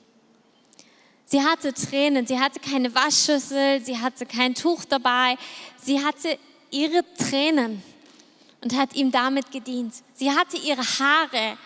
Sie 1.25 1.43
hatte 1.43 1.73
Tränen, 1.73 2.26
sie 2.26 2.38
hatte 2.38 2.61
keine 2.61 2.95
Waschschüssel, 2.95 3.81
sie 3.83 3.99
hatte 3.99 4.26
kein 4.26 4.55
Tuch 4.55 4.85
dabei, 4.85 5.37
sie 5.83 6.05
hatte 6.05 6.38
ihre 6.71 7.02
Tränen 7.17 7.83
und 8.62 8.76
hat 8.76 8.95
ihm 8.95 9.11
damit 9.11 9.50
gedient. 9.50 9.95
Sie 10.14 10.31
hatte 10.31 10.57
ihre 10.57 10.83
Haare 10.83 11.57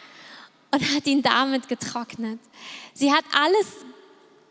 und 0.71 0.95
hat 0.95 1.07
ihn 1.07 1.23
damit 1.23 1.69
getrocknet. 1.69 2.39
Sie 2.95 3.13
hat 3.13 3.25
alles 3.33 3.67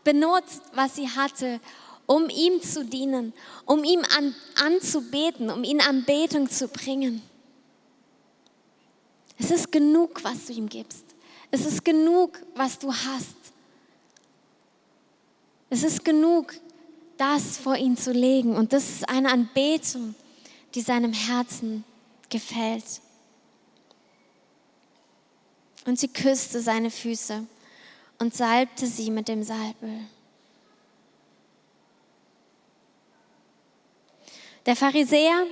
benutzt, 0.04 0.62
was 0.74 0.96
sie 0.96 1.10
hatte, 1.10 1.60
um 2.06 2.30
ihm 2.30 2.62
zu 2.62 2.86
dienen, 2.86 3.34
um 3.66 3.84
ihm 3.84 4.02
an, 4.18 4.36
anzubeten, 4.64 5.50
um 5.50 5.64
ihn 5.64 5.82
Anbetung 5.82 6.50
zu 6.50 6.68
bringen. 6.68 7.22
Es 9.38 9.52
ist 9.52 9.72
genug, 9.72 10.24
was 10.24 10.46
du 10.46 10.54
ihm 10.54 10.70
gibst. 10.70 11.04
Es 11.52 11.66
ist 11.66 11.84
genug, 11.84 12.42
was 12.56 12.80
du 12.80 12.94
hast. 12.94 13.36
Es 15.70 15.84
ist 15.84 16.06
genug, 16.06 16.54
das 17.18 17.58
vor 17.58 17.76
ihn 17.76 17.98
zu 17.98 18.12
legen. 18.12 18.56
Und 18.56 18.74
das 18.74 18.90
ist 18.90 19.10
eine 19.10 19.32
Anbetung, 19.32 20.16
die 20.74 20.82
seinem 20.82 21.14
Herzen 21.14 21.84
gefällt. 22.30 23.02
Und 25.86 26.00
sie 26.00 26.08
küsste 26.08 26.62
seine 26.62 26.90
Füße 26.90 27.46
und 28.20 28.34
salbte 28.34 28.88
sie 28.88 29.12
mit 29.12 29.28
dem 29.28 29.44
Salböl. 29.44 30.02
Der 34.66 34.76
Pharisäer 34.76 35.46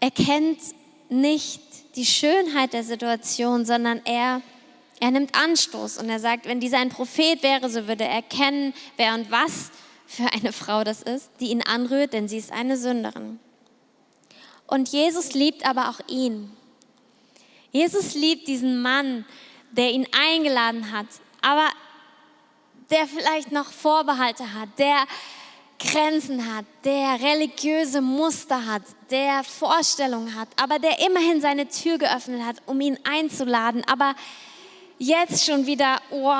erkennt 0.00 0.60
nicht 1.08 1.60
die 1.96 2.06
Schönheit 2.06 2.72
der 2.72 2.84
Situation, 2.84 3.64
sondern 3.64 4.00
er, 4.04 4.42
er 5.00 5.10
nimmt 5.10 5.34
Anstoß 5.34 5.98
und 5.98 6.08
er 6.08 6.20
sagt, 6.20 6.46
wenn 6.46 6.60
dieser 6.60 6.78
ein 6.78 6.90
Prophet 6.90 7.42
wäre, 7.42 7.68
so 7.70 7.88
würde 7.88 8.04
er 8.04 8.10
erkennen, 8.10 8.74
wer 8.96 9.14
und 9.14 9.30
was 9.30 9.70
für 10.06 10.32
eine 10.32 10.52
Frau 10.52 10.84
das 10.84 11.02
ist, 11.02 11.30
die 11.40 11.50
ihn 11.50 11.62
anrührt, 11.62 12.12
denn 12.12 12.28
sie 12.28 12.38
ist 12.38 12.52
eine 12.52 12.76
Sünderin. 12.76 13.38
Und 14.66 14.90
Jesus 14.90 15.34
liebt 15.34 15.66
aber 15.66 15.88
auch 15.88 16.00
ihn. 16.08 16.50
Jesus 17.72 18.14
liebt 18.14 18.48
diesen 18.48 18.80
Mann, 18.80 19.24
der 19.70 19.90
ihn 19.90 20.06
eingeladen 20.12 20.92
hat, 20.92 21.06
aber 21.42 21.68
der 22.90 23.06
vielleicht 23.06 23.52
noch 23.52 23.70
Vorbehalte 23.70 24.54
hat, 24.54 24.68
der 24.78 25.06
Grenzen 25.78 26.54
hat, 26.54 26.64
der 26.84 27.20
religiöse 27.20 28.00
Muster 28.00 28.66
hat, 28.66 28.82
der 29.10 29.44
Vorstellungen 29.44 30.34
hat, 30.34 30.48
aber 30.56 30.78
der 30.78 30.98
immerhin 31.06 31.40
seine 31.40 31.68
Tür 31.68 31.98
geöffnet 31.98 32.42
hat, 32.42 32.56
um 32.66 32.80
ihn 32.80 32.98
einzuladen, 33.04 33.84
aber 33.86 34.14
jetzt 34.98 35.44
schon 35.44 35.66
wieder, 35.66 36.00
oh, 36.10 36.32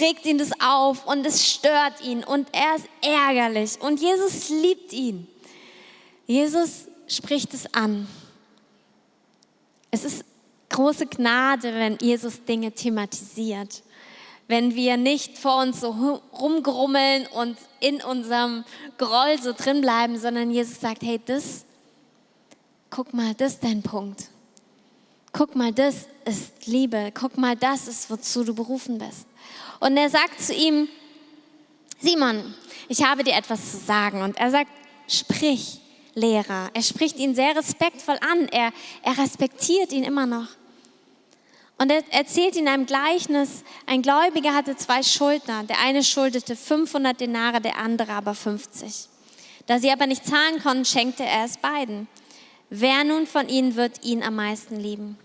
regt 0.00 0.26
ihn 0.26 0.36
das 0.36 0.50
auf 0.60 1.06
und 1.06 1.24
es 1.24 1.46
stört 1.50 2.02
ihn 2.02 2.22
und 2.24 2.48
er 2.52 2.76
ist 2.76 2.86
ärgerlich 3.00 3.80
und 3.80 4.00
Jesus 4.00 4.50
liebt 4.50 4.92
ihn. 4.92 5.26
Jesus 6.26 6.88
spricht 7.06 7.54
es 7.54 7.72
an. 7.72 8.06
Es 9.90 10.04
ist 10.04 10.24
große 10.68 11.06
Gnade, 11.06 11.72
wenn 11.72 11.96
Jesus 12.02 12.44
Dinge 12.44 12.70
thematisiert 12.72 13.82
wenn 14.48 14.74
wir 14.74 14.96
nicht 14.96 15.38
vor 15.38 15.62
uns 15.62 15.80
so 15.80 15.90
rumgrummeln 16.32 17.26
und 17.26 17.56
in 17.80 18.02
unserem 18.02 18.64
Groll 18.96 19.40
so 19.40 19.52
drin 19.52 19.82
bleiben, 19.82 20.18
sondern 20.18 20.50
Jesus 20.50 20.80
sagt, 20.80 21.02
hey, 21.02 21.20
das, 21.24 21.64
guck 22.90 23.12
mal, 23.12 23.34
das 23.34 23.54
ist 23.54 23.64
dein 23.64 23.82
Punkt. 23.82 24.28
Guck 25.32 25.54
mal, 25.54 25.72
das 25.72 26.08
ist 26.24 26.66
Liebe. 26.66 27.12
Guck 27.12 27.36
mal, 27.36 27.54
das 27.54 27.86
ist, 27.86 28.10
wozu 28.10 28.42
du 28.42 28.54
berufen 28.54 28.98
bist. 28.98 29.26
Und 29.80 29.96
er 29.96 30.08
sagt 30.08 30.40
zu 30.40 30.54
ihm, 30.54 30.88
Simon, 32.00 32.54
ich 32.88 33.04
habe 33.04 33.22
dir 33.22 33.34
etwas 33.34 33.70
zu 33.70 33.76
sagen. 33.76 34.22
Und 34.22 34.38
er 34.38 34.50
sagt, 34.50 34.70
sprich, 35.06 35.80
Lehrer. 36.14 36.70
Er 36.74 36.82
spricht 36.82 37.18
ihn 37.18 37.34
sehr 37.34 37.54
respektvoll 37.54 38.18
an. 38.20 38.48
Er, 38.48 38.72
er 39.02 39.18
respektiert 39.18 39.92
ihn 39.92 40.04
immer 40.04 40.26
noch. 40.26 40.48
Und 41.80 41.90
er 41.90 42.02
erzählt 42.10 42.56
in 42.56 42.66
einem 42.66 42.86
Gleichnis, 42.86 43.62
ein 43.86 44.02
Gläubiger 44.02 44.52
hatte 44.52 44.76
zwei 44.76 45.02
Schuldner. 45.04 45.62
Der 45.62 45.78
eine 45.80 46.02
schuldete 46.02 46.56
500 46.56 47.20
Denare, 47.20 47.60
der 47.60 47.78
andere 47.78 48.12
aber 48.12 48.34
50. 48.34 49.08
Da 49.66 49.78
sie 49.78 49.92
aber 49.92 50.06
nicht 50.06 50.26
zahlen 50.26 50.60
konnten, 50.60 50.84
schenkte 50.84 51.24
er 51.24 51.44
es 51.44 51.56
beiden. 51.56 52.08
Wer 52.68 53.04
nun 53.04 53.26
von 53.26 53.48
ihnen 53.48 53.76
wird 53.76 54.04
ihn 54.04 54.22
am 54.22 54.34
meisten 54.34 54.76
lieben? 54.76 55.18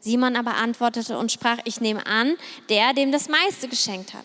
Simon 0.00 0.34
aber 0.34 0.56
antwortete 0.56 1.16
und 1.16 1.30
sprach, 1.30 1.58
ich 1.64 1.80
nehme 1.80 2.04
an, 2.06 2.34
der, 2.68 2.92
dem 2.92 3.12
das 3.12 3.28
meiste 3.28 3.68
geschenkt 3.68 4.12
hat. 4.12 4.24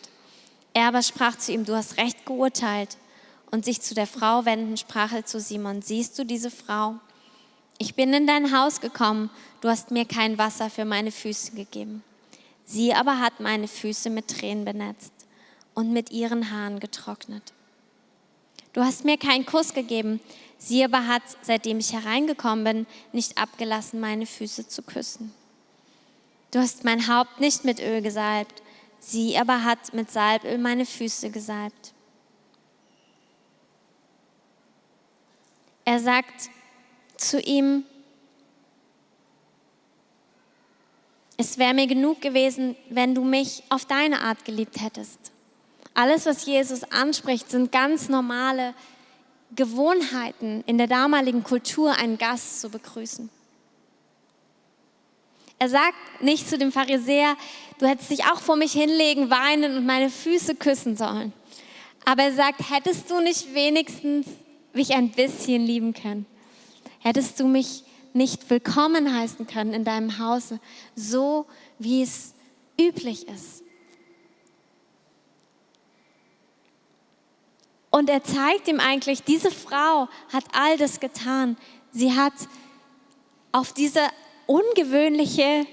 Er 0.73 0.87
aber 0.87 1.03
sprach 1.03 1.37
zu 1.37 1.51
ihm, 1.51 1.65
du 1.65 1.75
hast 1.75 1.97
recht 1.97 2.25
geurteilt. 2.25 2.97
Und 3.51 3.63
sich 3.63 3.81
zu 3.81 3.93
der 3.93 4.07
Frau 4.07 4.43
wenden, 4.45 4.75
sprach 4.75 5.13
er 5.13 5.25
zu 5.25 5.39
Simon, 5.39 5.81
siehst 5.81 6.17
du 6.19 6.25
diese 6.25 6.51
Frau? 6.51 6.95
Ich 7.79 7.93
bin 7.95 8.13
in 8.13 8.25
dein 8.25 8.57
Haus 8.57 8.81
gekommen, 8.81 9.29
du 9.61 9.69
hast 9.69 9.91
mir 9.91 10.05
kein 10.05 10.37
Wasser 10.37 10.69
für 10.69 10.85
meine 10.85 11.11
Füße 11.11 11.51
gegeben. 11.51 12.03
Sie 12.65 12.93
aber 12.93 13.19
hat 13.19 13.39
meine 13.39 13.67
Füße 13.67 14.09
mit 14.09 14.27
Tränen 14.27 14.65
benetzt 14.65 15.13
und 15.73 15.93
mit 15.93 16.11
ihren 16.11 16.51
Haaren 16.51 16.79
getrocknet. 16.79 17.53
Du 18.73 18.81
hast 18.81 19.05
mir 19.05 19.17
keinen 19.17 19.45
Kuss 19.45 19.73
gegeben, 19.73 20.19
sie 20.57 20.83
aber 20.83 21.07
hat, 21.07 21.21
seitdem 21.41 21.79
ich 21.79 21.93
hereingekommen 21.93 22.63
bin, 22.63 22.87
nicht 23.13 23.37
abgelassen, 23.37 23.99
meine 23.99 24.25
Füße 24.25 24.67
zu 24.67 24.81
küssen. 24.81 25.33
Du 26.51 26.59
hast 26.59 26.83
mein 26.83 27.07
Haupt 27.07 27.39
nicht 27.39 27.63
mit 27.63 27.79
Öl 27.79 28.01
gesalbt, 28.01 28.61
sie 28.99 29.37
aber 29.37 29.63
hat 29.63 29.93
mit 29.93 30.11
Salböl 30.11 30.57
meine 30.57 30.85
Füße 30.85 31.29
gesalbt. 31.29 31.93
Er 35.85 35.99
sagt, 35.99 36.49
zu 37.17 37.39
ihm, 37.39 37.83
es 41.37 41.57
wäre 41.57 41.73
mir 41.73 41.87
genug 41.87 42.21
gewesen, 42.21 42.75
wenn 42.89 43.13
du 43.13 43.23
mich 43.23 43.63
auf 43.69 43.85
deine 43.85 44.21
Art 44.21 44.43
geliebt 44.45 44.81
hättest. 44.81 45.31
Alles, 45.93 46.25
was 46.25 46.45
Jesus 46.45 46.83
anspricht, 46.83 47.49
sind 47.49 47.71
ganz 47.71 48.09
normale 48.09 48.73
Gewohnheiten 49.55 50.63
in 50.67 50.77
der 50.77 50.87
damaligen 50.87 51.43
Kultur, 51.43 51.93
einen 51.93 52.17
Gast 52.17 52.61
zu 52.61 52.69
begrüßen. 52.69 53.29
Er 55.59 55.69
sagt 55.69 56.21
nicht 56.21 56.47
zu 56.47 56.57
dem 56.57 56.71
Pharisäer, 56.71 57.35
du 57.79 57.87
hättest 57.87 58.11
dich 58.11 58.25
auch 58.25 58.39
vor 58.39 58.57
mich 58.57 58.73
hinlegen, 58.73 59.31
weinen 59.31 59.77
und 59.77 59.85
meine 59.85 60.09
Füße 60.09 60.55
küssen 60.55 60.95
sollen. 60.95 61.33
Aber 62.05 62.23
er 62.23 62.33
sagt, 62.33 62.69
hättest 62.69 63.09
du 63.09 63.19
nicht 63.19 63.53
wenigstens 63.55 64.27
mich 64.73 64.93
ein 64.93 65.11
bisschen 65.11 65.65
lieben 65.65 65.93
können? 65.93 66.27
Hättest 67.07 67.39
du 67.39 67.47
mich 67.47 67.83
nicht 68.13 68.49
willkommen 68.49 69.15
heißen 69.17 69.47
können 69.47 69.73
in 69.73 69.85
deinem 69.85 70.19
Hause, 70.19 70.59
so 70.93 71.45
wie 71.79 72.03
es 72.03 72.33
üblich 72.79 73.27
ist. 73.29 73.63
Und 77.89 78.09
er 78.09 78.23
zeigt 78.23 78.67
ihm 78.67 78.81
eigentlich, 78.81 79.23
diese 79.23 79.51
Frau 79.51 80.09
hat 80.33 80.43
all 80.51 80.77
das 80.77 80.99
getan. 80.99 81.55
Sie 81.91 82.13
hat 82.13 82.33
auf 83.53 83.71
diese 83.71 84.01
ungewöhnliche 84.45 85.65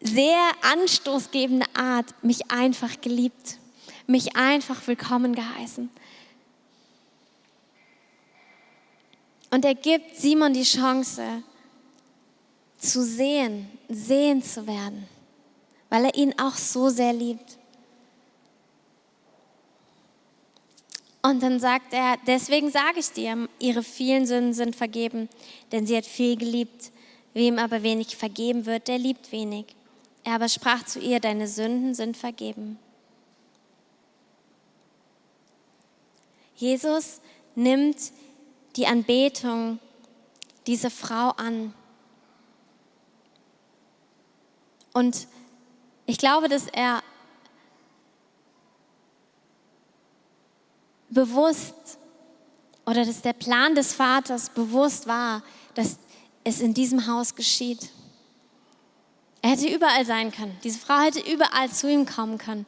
sehr 0.00 0.50
anstoßgebende 0.62 1.66
Art 1.74 2.06
mich 2.24 2.50
einfach 2.50 3.00
geliebt, 3.02 3.58
mich 4.06 4.34
einfach 4.34 4.86
willkommen 4.86 5.34
geheißen. 5.34 5.90
Und 9.56 9.64
er 9.64 9.74
gibt 9.74 10.16
Simon 10.16 10.52
die 10.52 10.64
Chance 10.64 11.42
zu 12.76 13.02
sehen, 13.02 13.66
sehen 13.88 14.42
zu 14.42 14.66
werden, 14.66 15.08
weil 15.88 16.04
er 16.04 16.14
ihn 16.14 16.38
auch 16.38 16.56
so 16.56 16.90
sehr 16.90 17.14
liebt. 17.14 17.56
Und 21.22 21.42
dann 21.42 21.58
sagt 21.58 21.94
er, 21.94 22.18
deswegen 22.26 22.70
sage 22.70 23.00
ich 23.00 23.12
dir, 23.12 23.48
ihre 23.58 23.82
vielen 23.82 24.26
Sünden 24.26 24.52
sind 24.52 24.76
vergeben, 24.76 25.26
denn 25.72 25.86
sie 25.86 25.96
hat 25.96 26.04
viel 26.04 26.36
geliebt. 26.36 26.92
Wem 27.32 27.58
aber 27.58 27.82
wenig 27.82 28.14
vergeben 28.14 28.66
wird, 28.66 28.88
der 28.88 28.98
liebt 28.98 29.32
wenig. 29.32 29.64
Er 30.22 30.34
aber 30.34 30.50
sprach 30.50 30.84
zu 30.84 31.00
ihr, 31.00 31.18
deine 31.18 31.48
Sünden 31.48 31.94
sind 31.94 32.18
vergeben. 32.18 32.78
Jesus 36.56 37.22
nimmt 37.54 37.96
die 38.76 38.86
Anbetung 38.86 39.78
dieser 40.66 40.90
Frau 40.90 41.30
an. 41.30 41.72
Und 44.92 45.26
ich 46.06 46.18
glaube, 46.18 46.48
dass 46.48 46.68
er 46.68 47.02
bewusst 51.10 51.98
oder 52.84 53.04
dass 53.04 53.22
der 53.22 53.32
Plan 53.32 53.74
des 53.74 53.92
Vaters 53.94 54.50
bewusst 54.50 55.06
war, 55.06 55.42
dass 55.74 55.98
es 56.44 56.60
in 56.60 56.74
diesem 56.74 57.06
Haus 57.06 57.34
geschieht. 57.34 57.90
Er 59.42 59.50
hätte 59.50 59.68
überall 59.68 60.04
sein 60.04 60.30
können. 60.30 60.56
Diese 60.64 60.78
Frau 60.78 60.98
hätte 60.98 61.20
überall 61.20 61.70
zu 61.70 61.90
ihm 61.90 62.06
kommen 62.06 62.38
können. 62.38 62.66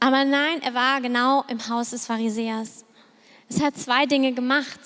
Aber 0.00 0.24
nein, 0.24 0.60
er 0.62 0.74
war 0.74 1.00
genau 1.00 1.44
im 1.48 1.68
Haus 1.68 1.90
des 1.90 2.06
Pharisäers. 2.06 2.84
Es 3.48 3.62
hat 3.62 3.76
zwei 3.76 4.06
Dinge 4.06 4.32
gemacht. 4.32 4.80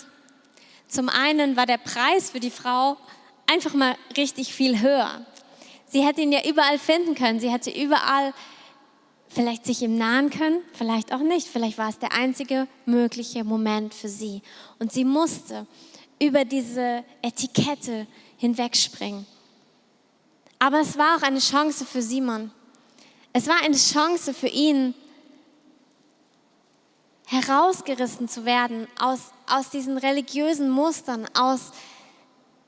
Zum 0.90 1.08
einen 1.08 1.56
war 1.56 1.66
der 1.66 1.78
Preis 1.78 2.30
für 2.30 2.40
die 2.40 2.50
Frau 2.50 2.96
einfach 3.46 3.74
mal 3.74 3.96
richtig 4.16 4.52
viel 4.52 4.80
höher. 4.80 5.24
Sie 5.86 6.04
hätte 6.04 6.20
ihn 6.20 6.32
ja 6.32 6.44
überall 6.44 6.80
finden 6.80 7.14
können. 7.14 7.38
Sie 7.38 7.50
hätte 7.50 7.70
überall 7.70 8.34
vielleicht 9.28 9.64
sich 9.64 9.82
ihm 9.82 9.96
nahen 9.96 10.30
können, 10.30 10.60
vielleicht 10.72 11.12
auch 11.12 11.20
nicht. 11.20 11.46
Vielleicht 11.46 11.78
war 11.78 11.88
es 11.88 12.00
der 12.00 12.12
einzige 12.12 12.66
mögliche 12.86 13.44
Moment 13.44 13.94
für 13.94 14.08
sie. 14.08 14.42
Und 14.80 14.92
sie 14.92 15.04
musste 15.04 15.66
über 16.20 16.44
diese 16.44 17.04
Etikette 17.22 18.08
hinwegspringen. 18.36 19.26
Aber 20.58 20.80
es 20.80 20.98
war 20.98 21.16
auch 21.16 21.22
eine 21.22 21.38
Chance 21.38 21.84
für 21.86 22.02
Simon. 22.02 22.50
Es 23.32 23.46
war 23.46 23.62
eine 23.62 23.76
Chance 23.76 24.34
für 24.34 24.48
ihn, 24.48 24.92
herausgerissen 27.26 28.28
zu 28.28 28.44
werden 28.44 28.88
aus, 28.98 29.32
aus 29.50 29.70
diesen 29.70 29.98
religiösen 29.98 30.70
Mustern, 30.70 31.26
aus 31.34 31.72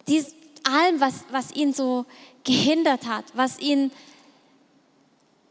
dies, 0.09 0.35
allem, 0.65 1.01
was, 1.01 1.25
was 1.31 1.53
ihn 1.53 1.73
so 1.73 2.07
gehindert 2.45 3.07
hat, 3.07 3.25
was 3.35 3.59
ihn 3.59 3.91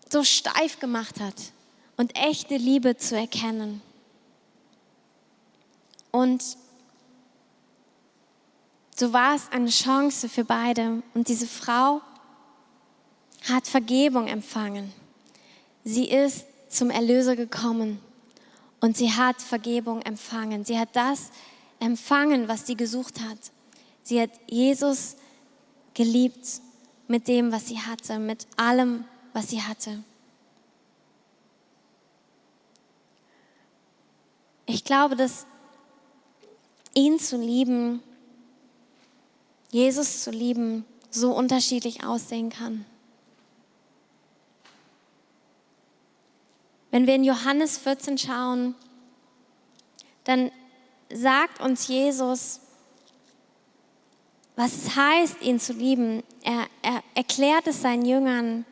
so 0.10 0.24
steif 0.24 0.80
gemacht 0.80 1.20
hat 1.20 1.36
und 1.98 2.16
echte 2.18 2.58
Liebe 2.58 2.98
zu 2.98 3.16
erkennen. 3.16 3.82
Und 6.12 6.44
so 8.96 9.14
war 9.14 9.36
es 9.36 9.50
eine 9.52 9.70
Chance 9.70 10.28
für 10.28 10.44
beide. 10.44 11.02
Und 11.14 11.30
diese 11.30 11.48
Frau 11.48 12.02
hat 13.50 13.68
Vergebung 13.68 14.28
empfangen. 14.28 14.92
Sie 15.84 16.10
ist 16.10 16.46
zum 16.70 16.90
Erlöser 16.90 17.36
gekommen 17.36 18.00
und 18.82 18.98
sie 18.98 19.12
hat 19.12 19.42
Vergebung 19.42 20.02
empfangen. 20.02 20.66
Sie 20.66 20.78
hat 20.78 20.90
das 20.94 21.32
empfangen, 21.80 22.48
was 22.48 22.68
sie 22.68 22.76
gesucht 22.76 23.22
hat. 23.22 23.38
Sie 24.04 24.20
hat 24.20 24.32
Jesus 24.48 25.16
geliebt 25.94 26.46
mit 27.08 27.28
dem, 27.28 27.52
was 27.52 27.68
sie 27.68 27.80
hatte, 27.80 28.20
mit 28.20 28.48
allem, 28.58 29.06
was 29.34 29.50
sie 29.50 29.62
hatte. 29.62 30.04
Ich 34.66 34.84
glaube, 34.84 35.16
dass 35.16 35.46
ihn 36.94 37.20
zu 37.20 37.38
lieben, 37.38 38.02
Jesus 39.70 40.24
zu 40.24 40.32
lieben, 40.32 40.86
so 41.10 41.36
unterschiedlich 41.36 42.06
aussehen 42.06 42.50
kann. 42.50 42.86
Wenn 46.92 47.08
wir 47.08 47.16
in 47.16 47.24
Johannes 47.24 47.78
14 47.78 48.18
schauen, 48.18 48.76
dann 50.26 50.52
sagt 51.12 51.62
uns 51.62 51.88
Jesus, 51.88 52.60
was 54.56 54.74
es 54.74 54.96
heißt, 54.96 55.42
ihn 55.42 55.60
zu 55.60 55.74
lieben. 55.74 56.22
Er, 56.44 56.68
er 56.82 57.02
erklärt 57.16 57.68
es 57.68 57.82
seinen 57.82 58.06
Jüngern. 58.06 58.66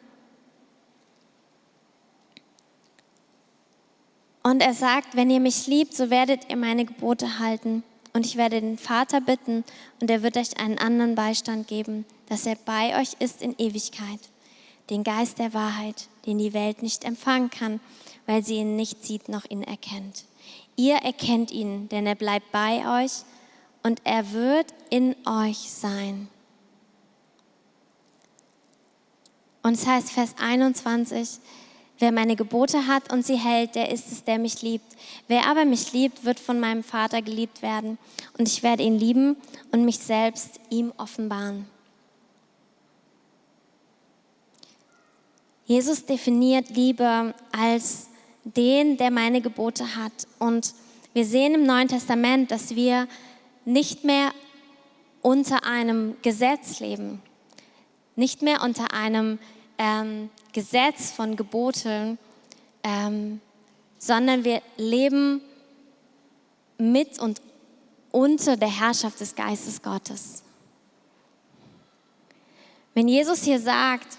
Und 4.44 4.62
er 4.62 4.74
sagt, 4.74 5.16
wenn 5.16 5.30
ihr 5.30 5.40
mich 5.40 5.68
liebt, 5.68 5.94
so 5.94 6.10
werdet 6.10 6.50
ihr 6.50 6.58
meine 6.58 6.86
Gebote 6.86 7.40
halten. 7.40 7.84
Und 8.14 8.26
ich 8.26 8.38
werde 8.38 8.60
den 8.60 8.78
Vater 8.78 9.22
bitten, 9.22 9.64
und 10.02 10.10
er 10.10 10.24
wird 10.24 10.36
euch 10.38 10.58
einen 10.58 10.78
anderen 10.78 11.16
Beistand 11.16 11.68
geben, 11.68 12.06
dass 12.28 12.46
er 12.46 12.56
bei 12.66 13.00
euch 13.00 13.14
ist 13.20 13.42
in 13.42 13.56
Ewigkeit. 13.58 14.20
Den 14.90 15.04
Geist 15.04 15.38
der 15.38 15.54
Wahrheit, 15.54 16.08
den 16.26 16.40
die 16.40 16.54
Welt 16.54 16.82
nicht 16.82 17.04
empfangen 17.04 17.52
kann, 17.52 17.80
weil 18.30 18.46
sie 18.46 18.58
ihn 18.58 18.76
nicht 18.76 19.04
sieht 19.04 19.28
noch 19.28 19.50
ihn 19.50 19.64
erkennt. 19.64 20.26
Ihr 20.76 20.98
erkennt 20.98 21.50
ihn, 21.50 21.90
denn 21.90 22.06
er 22.06 22.14
bleibt 22.14 22.52
bei 22.52 23.04
euch 23.04 23.24
und 23.82 24.02
er 24.04 24.34
wird 24.34 24.68
in 24.92 25.16
euch 25.26 25.58
sein. 25.58 26.28
Und 29.64 29.74
es 29.74 29.88
heißt 29.88 30.12
Vers 30.12 30.36
21, 30.40 31.40
wer 31.98 32.12
meine 32.12 32.36
Gebote 32.36 32.86
hat 32.86 33.12
und 33.12 33.26
sie 33.26 33.36
hält, 33.36 33.74
der 33.74 33.90
ist 33.92 34.12
es, 34.12 34.24
der 34.24 34.38
mich 34.38 34.62
liebt. 34.62 34.96
Wer 35.28 35.48
aber 35.48 35.66
mich 35.66 35.92
liebt, 35.92 36.24
wird 36.24 36.40
von 36.40 36.60
meinem 36.60 36.84
Vater 36.84 37.24
geliebt 37.24 37.64
werden 37.64 37.98
und 38.38 38.48
ich 38.48 38.62
werde 38.62 38.84
ihn 38.84 39.00
lieben 39.00 39.38
und 39.72 39.86
mich 39.86 39.98
selbst 39.98 40.60
ihm 40.70 40.94
offenbaren. 40.98 41.66
Jesus 45.66 46.06
definiert 46.06 46.70
Liebe 46.70 47.34
als 47.52 48.10
den, 48.44 48.98
der 48.98 49.12
meine 49.12 49.42
Gebote 49.42 49.96
hat. 49.96 50.28
Und 50.38 50.74
wir 51.14 51.26
sehen 51.26 51.54
im 51.54 51.64
Neuen 51.66 51.88
Testament, 51.88 52.52
dass 52.52 52.76
wir 52.76 53.08
nicht 53.66 54.04
mehr 54.04 54.32
unter 55.22 55.66
einem 55.66 56.16
Gesetz 56.22 56.80
leben, 56.80 57.22
nicht 58.16 58.42
mehr 58.42 58.64
unter 58.64 58.94
einem 58.94 59.40
ähm, 59.78 60.30
Gesetz 60.54 61.12
von 61.12 61.36
Geboten, 61.36 62.18
ähm, 62.84 63.42
sondern 63.98 64.44
wir 64.44 64.62
leben 64.78 65.42
mit 66.78 67.20
und 67.20 67.42
unter 68.12 68.58
der 68.58 68.80
Herrschaft 68.80 69.20
des 69.20 69.36
Geistes 69.36 69.82
Gottes. 69.82 70.44
Wenn 72.94 73.08
Jesus 73.08 73.44
hier 73.44 73.60
sagt, 73.60 74.18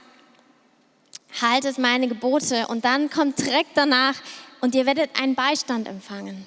haltet 1.41 1.79
meine 1.79 2.09
Gebote 2.09 2.67
und 2.69 2.85
dann 2.85 3.11
kommt 3.11 3.39
direkt 3.39 3.77
danach 3.77 4.15
und 4.61 4.75
ihr 4.75 4.87
werdet 4.87 5.11
einen 5.21 5.35
Beistand 5.35 5.89
empfangen. 5.89 6.45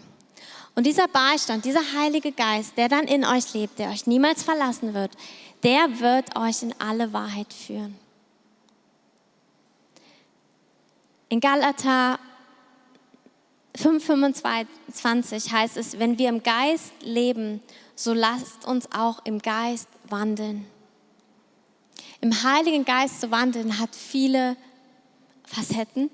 Und 0.75 0.85
dieser 0.85 1.07
Beistand, 1.07 1.65
dieser 1.65 1.93
Heilige 1.95 2.31
Geist, 2.31 2.77
der 2.77 2.89
dann 2.89 3.05
in 3.05 3.25
euch 3.25 3.53
lebt, 3.53 3.77
der 3.77 3.89
euch 3.89 4.07
niemals 4.07 4.43
verlassen 4.43 4.93
wird, 4.93 5.11
der 5.61 5.99
wird 5.99 6.35
euch 6.35 6.63
in 6.63 6.73
alle 6.79 7.13
Wahrheit 7.13 7.53
führen. 7.53 7.95
In 11.29 11.39
Galater 11.39 12.19
5,25 13.77 15.51
heißt 15.51 15.77
es, 15.77 15.97
wenn 15.99 16.17
wir 16.17 16.29
im 16.29 16.43
Geist 16.43 16.93
leben, 17.01 17.61
so 17.95 18.13
lasst 18.13 18.65
uns 18.65 18.91
auch 18.91 19.25
im 19.25 19.39
Geist 19.39 19.87
wandeln. 20.09 20.65
Im 22.21 22.43
Heiligen 22.43 22.85
Geist 22.85 23.21
zu 23.21 23.31
wandeln 23.31 23.79
hat 23.79 23.95
viele 23.95 24.55
Facetten. 25.45 26.09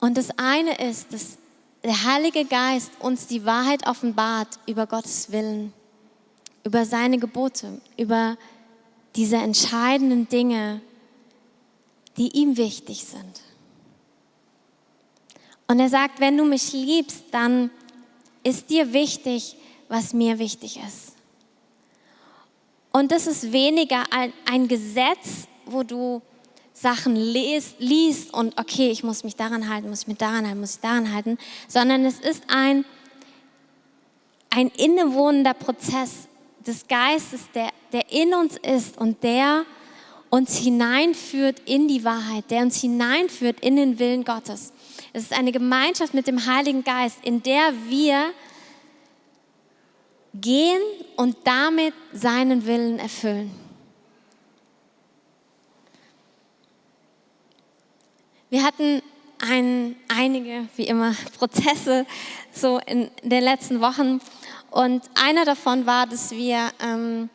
Und 0.00 0.16
das 0.16 0.30
eine 0.38 0.78
ist, 0.78 1.12
dass 1.12 1.38
der 1.82 2.04
Heilige 2.04 2.44
Geist 2.44 2.90
uns 3.00 3.26
die 3.26 3.44
Wahrheit 3.44 3.86
offenbart 3.86 4.58
über 4.66 4.86
Gottes 4.86 5.32
Willen, 5.32 5.72
über 6.64 6.84
seine 6.84 7.18
Gebote, 7.18 7.80
über 7.96 8.36
diese 9.16 9.36
entscheidenden 9.36 10.28
Dinge, 10.28 10.80
die 12.16 12.28
ihm 12.36 12.56
wichtig 12.56 13.04
sind. 13.04 13.42
Und 15.66 15.80
er 15.80 15.88
sagt, 15.88 16.20
wenn 16.20 16.36
du 16.36 16.44
mich 16.44 16.72
liebst, 16.72 17.24
dann 17.30 17.70
ist 18.42 18.70
dir 18.70 18.92
wichtig, 18.92 19.56
was 19.88 20.12
mir 20.12 20.38
wichtig 20.38 20.80
ist. 20.86 21.14
Und 22.92 23.12
das 23.12 23.26
ist 23.26 23.52
weniger 23.52 24.04
ein, 24.10 24.32
ein 24.50 24.68
Gesetz, 24.68 25.46
wo 25.66 25.82
du 25.82 26.22
Sachen 26.80 27.14
liest, 27.14 27.76
liest 27.78 28.32
und 28.32 28.58
okay, 28.58 28.90
ich 28.90 29.02
muss 29.04 29.22
mich 29.22 29.36
daran 29.36 29.68
halten, 29.68 29.90
muss 29.90 30.02
ich 30.02 30.08
mich 30.08 30.16
daran 30.16 30.46
halten, 30.46 30.60
muss 30.60 30.76
ich 30.76 30.80
daran 30.80 31.12
halten, 31.12 31.36
sondern 31.68 32.06
es 32.06 32.18
ist 32.20 32.44
ein, 32.48 32.86
ein 34.48 34.68
innewohnender 34.68 35.52
Prozess 35.52 36.28
des 36.66 36.88
Geistes, 36.88 37.42
der, 37.54 37.68
der 37.92 38.10
in 38.10 38.32
uns 38.34 38.56
ist 38.56 38.96
und 38.96 39.22
der 39.22 39.64
uns 40.30 40.56
hineinführt 40.56 41.60
in 41.66 41.86
die 41.86 42.02
Wahrheit, 42.04 42.50
der 42.50 42.62
uns 42.62 42.80
hineinführt 42.80 43.60
in 43.60 43.76
den 43.76 43.98
Willen 43.98 44.24
Gottes. 44.24 44.72
Es 45.12 45.24
ist 45.24 45.32
eine 45.32 45.52
Gemeinschaft 45.52 46.14
mit 46.14 46.26
dem 46.26 46.46
Heiligen 46.46 46.82
Geist, 46.82 47.18
in 47.24 47.42
der 47.42 47.74
wir 47.88 48.30
gehen 50.34 50.80
und 51.16 51.36
damit 51.44 51.92
seinen 52.12 52.64
Willen 52.64 52.98
erfüllen. 52.98 53.50
Wir 58.50 58.64
hatten 58.64 59.00
ein, 59.38 59.94
einige, 60.08 60.66
wie 60.74 60.88
immer, 60.88 61.14
Prozesse 61.38 62.04
so 62.52 62.80
in 62.84 63.08
den 63.22 63.44
letzten 63.44 63.80
Wochen. 63.80 64.20
Und 64.72 65.02
einer 65.14 65.44
davon 65.44 65.86
war, 65.86 66.08
dass 66.08 66.32
wir, 66.32 66.70
ähm, 66.82 67.30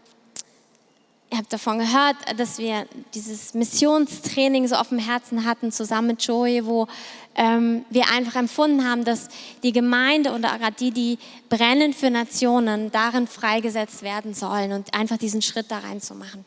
ihr 1.31 1.37
habt 1.37 1.53
davon 1.53 1.79
gehört, 1.79 2.17
dass 2.37 2.57
wir 2.57 2.85
dieses 3.13 3.53
Missionstraining 3.53 4.67
so 4.67 4.75
auf 4.75 4.89
dem 4.89 4.99
Herzen 4.99 5.45
hatten, 5.45 5.71
zusammen 5.71 6.07
mit 6.07 6.23
Joey, 6.23 6.65
wo 6.65 6.87
ähm, 7.35 7.85
wir 7.89 8.09
einfach 8.09 8.35
empfunden 8.35 8.85
haben, 8.85 9.05
dass 9.05 9.29
die 9.63 9.71
Gemeinde 9.71 10.33
oder 10.33 10.57
gerade 10.57 10.75
die, 10.77 10.91
die 10.91 11.17
brennen 11.47 11.93
für 11.93 12.09
Nationen, 12.09 12.91
darin 12.91 13.25
freigesetzt 13.25 14.01
werden 14.01 14.33
sollen 14.33 14.73
und 14.73 14.93
einfach 14.93 15.17
diesen 15.17 15.41
Schritt 15.41 15.71
da 15.71 15.79
reinzumachen. 15.79 16.43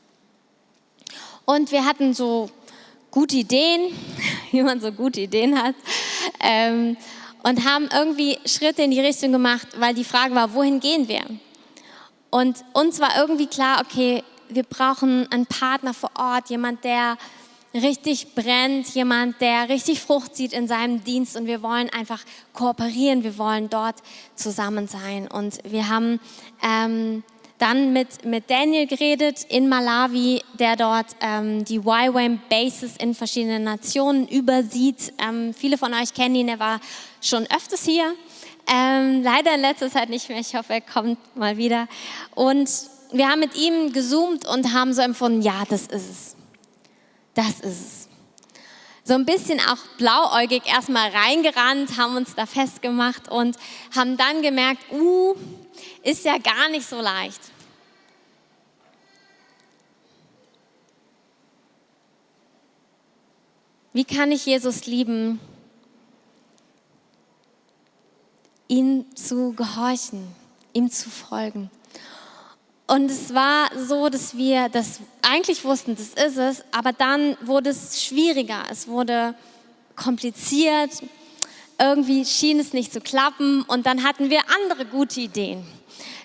Und 1.47 1.73
wir 1.73 1.87
hatten 1.87 2.13
so 2.13 2.51
gute 3.11 3.37
Ideen, 3.37 3.93
wie 4.51 4.63
man 4.63 4.81
so 4.81 4.93
gute 4.93 5.21
Ideen 5.21 5.61
hat. 5.61 5.75
Ähm, 6.41 6.97
und 7.43 7.65
haben 7.65 7.89
irgendwie 7.93 8.39
Schritte 8.45 8.83
in 8.83 8.91
die 8.91 9.01
Richtung 9.01 9.33
gemacht, 9.33 9.69
weil 9.79 9.95
die 9.95 10.05
Frage 10.05 10.35
war, 10.35 10.55
wohin 10.55 10.81
gehen 10.81 11.09
wir? 11.09 11.23
Und 12.31 12.65
uns 12.75 13.01
war 13.01 13.17
irgendwie 13.19 13.47
klar, 13.47 13.83
okay, 13.85 14.23
wir 14.49 14.65
brauchen 14.65 15.31
einen 15.31 15.47
Partner 15.47 15.95
vor 15.95 16.11
Ort, 16.15 16.51
jemand, 16.51 16.85
der 16.85 17.17
richtig 17.75 18.35
brennt, 18.35 18.89
jemand, 18.95 19.41
der 19.41 19.69
richtig 19.69 20.01
Frucht 20.01 20.35
sieht 20.35 20.53
in 20.53 20.69
seinem 20.69 21.05
Dienst 21.05 21.37
und 21.37 21.47
wir 21.47 21.63
wollen 21.63 21.91
einfach 21.91 22.23
kooperieren, 22.53 23.25
wir 23.25 23.39
wollen 23.39 23.69
dort 23.71 23.97
zusammen 24.35 24.89
sein. 24.89 25.29
Und 25.29 25.59
wir 25.65 25.89
haben 25.89 26.19
ähm, 26.63 27.23
dann 27.59 27.93
mit, 27.93 28.25
mit 28.25 28.51
Daniel 28.51 28.87
geredet 28.87 29.45
in 29.49 29.69
Malawi, 29.69 30.43
der 30.59 30.77
dort 30.77 31.07
ähm, 31.21 31.65
die 31.65 31.79
YWAM 31.79 32.41
Bases 32.49 32.97
in 32.99 33.15
verschiedenen 33.15 33.65
Nationen 33.65 34.29
übersieht. 34.29 35.13
Ähm, 35.19 35.53
viele 35.53 35.77
von 35.77 35.93
euch 35.95 36.15
kennen 36.15 36.37
ihn, 36.37 36.49
er 36.49 36.61
war 36.61 36.81
schon 37.21 37.47
öfters 37.51 37.85
hier. 37.85 38.15
Ähm, 38.73 39.23
leider 39.23 39.55
in 39.55 39.61
letzter 39.61 39.91
Zeit 39.91 40.09
nicht 40.09 40.29
mehr. 40.29 40.39
Ich 40.39 40.55
hoffe, 40.55 40.75
er 40.75 40.81
kommt 40.81 41.19
mal 41.37 41.57
wieder. 41.57 41.89
Und 42.35 42.71
wir 43.13 43.29
haben 43.29 43.41
mit 43.41 43.57
ihm 43.57 43.93
gezoomt 43.93 44.47
und 44.47 44.73
haben 44.73 44.93
so 44.93 45.03
empfunden, 45.03 45.43
ja, 45.43 45.65
das 45.69 45.83
ist 45.83 46.11
es. 46.11 46.37
Das 47.35 47.61
ist 47.61 47.87
es. 47.87 48.09
So 49.05 49.15
ein 49.15 49.25
bisschen 49.25 49.59
auch 49.61 49.79
blauäugig 49.97 50.67
erstmal 50.67 51.11
reingerannt, 51.11 51.97
haben 51.97 52.17
uns 52.17 52.35
da 52.35 52.45
festgemacht 52.45 53.31
und 53.31 53.57
haben 53.97 54.19
dann 54.19 54.43
gemerkt, 54.43 54.83
uh, 54.93 55.35
ist 56.03 56.25
ja 56.25 56.39
gar 56.39 56.69
nicht 56.69 56.89
so 56.89 57.01
leicht. 57.01 57.41
Wie 63.93 64.05
kann 64.05 64.31
ich 64.31 64.47
Jesus 64.47 64.87
lieben? 64.87 65.41
Ihm 68.69 69.07
zu 69.17 69.55
gehorchen, 69.55 70.29
ihm 70.73 70.91
zu 70.91 71.11
folgen. 71.11 71.71
Und 72.87 73.11
es 73.11 73.35
war 73.35 73.71
so, 73.77 74.09
dass 74.09 74.37
wir 74.37 74.69
das 74.69 75.01
eigentlich 75.21 75.65
wussten, 75.65 75.97
das 75.97 76.09
ist 76.09 76.39
es, 76.39 76.65
aber 76.71 76.93
dann 76.93 77.37
wurde 77.43 77.71
es 77.71 78.03
schwieriger, 78.03 78.63
es 78.71 78.89
wurde 78.89 79.35
kompliziert, 79.95 81.03
irgendwie 81.81 82.25
schien 82.25 82.59
es 82.59 82.73
nicht 82.73 82.93
zu 82.93 83.01
klappen 83.01 83.63
und 83.63 83.87
dann 83.87 84.03
hatten 84.03 84.31
wir 84.31 84.41
andere 84.63 84.85
gute 84.85 85.21
Ideen. 85.21 85.65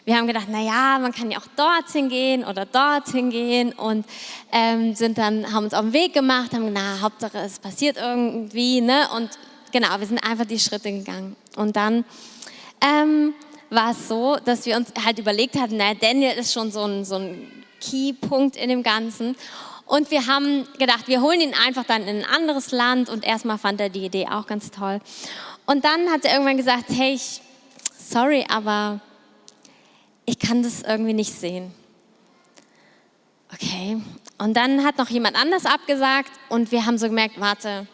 Wir 0.05 0.17
haben 0.17 0.27
gedacht, 0.27 0.49
naja, 0.49 0.99
man 0.99 1.13
kann 1.13 1.31
ja 1.31 1.37
auch 1.37 1.47
dorthin 1.55 2.09
gehen 2.09 2.43
oder 2.43 2.65
dorthin 2.65 3.29
gehen 3.29 3.71
und 3.71 4.05
ähm, 4.51 4.95
sind 4.95 5.17
dann, 5.17 5.53
haben 5.53 5.63
uns 5.63 5.73
auf 5.73 5.81
den 5.81 5.93
Weg 5.93 6.13
gemacht, 6.13 6.53
haben 6.53 6.73
na, 6.73 6.99
Hauptsache 6.99 7.37
es 7.37 7.59
passiert 7.59 7.95
irgendwie, 7.95 8.81
ne? 8.81 9.07
Und 9.15 9.29
genau, 9.71 9.97
wir 9.97 10.05
sind 10.05 10.17
einfach 10.17 10.45
die 10.45 10.59
Schritte 10.59 10.91
gegangen. 10.91 11.37
Und 11.55 11.77
dann 11.77 12.03
ähm, 12.81 13.33
war 13.69 13.91
es 13.91 14.09
so, 14.09 14.35
dass 14.43 14.65
wir 14.65 14.75
uns 14.75 14.89
halt 15.05 15.19
überlegt 15.19 15.55
hatten, 15.55 15.77
naja, 15.77 15.93
Daniel 15.93 16.37
ist 16.37 16.51
schon 16.51 16.71
so 16.71 16.83
ein, 16.83 17.05
so 17.05 17.15
ein 17.15 17.63
Keypunkt 17.79 18.57
in 18.57 18.69
dem 18.69 18.83
Ganzen. 18.83 19.37
Und 19.85 20.11
wir 20.11 20.27
haben 20.27 20.67
gedacht, 20.79 21.07
wir 21.07 21.21
holen 21.21 21.41
ihn 21.41 21.53
einfach 21.53 21.83
dann 21.83 22.03
in 22.03 22.23
ein 22.23 22.25
anderes 22.25 22.71
Land 22.71 23.09
und 23.09 23.23
erstmal 23.23 23.57
fand 23.57 23.81
er 23.81 23.89
die 23.89 24.05
Idee 24.05 24.27
auch 24.27 24.47
ganz 24.47 24.71
toll. 24.71 24.99
Und 25.65 25.85
dann 25.85 26.09
hat 26.09 26.25
er 26.25 26.33
irgendwann 26.33 26.57
gesagt, 26.57 26.85
hey, 26.89 27.13
ich, 27.13 27.41
sorry, 27.97 28.45
aber 28.49 29.01
ich 30.25 30.39
kann 30.39 30.63
das 30.63 30.81
irgendwie 30.81 31.13
nicht 31.13 31.33
sehen. 31.33 31.73
Okay. 33.53 34.01
Und 34.37 34.55
dann 34.55 34.83
hat 34.83 34.97
noch 34.97 35.09
jemand 35.09 35.35
anders 35.35 35.65
abgesagt 35.65 36.31
und 36.49 36.71
wir 36.71 36.85
haben 36.85 36.97
so 36.97 37.07
gemerkt, 37.07 37.39
warte, 37.39 37.87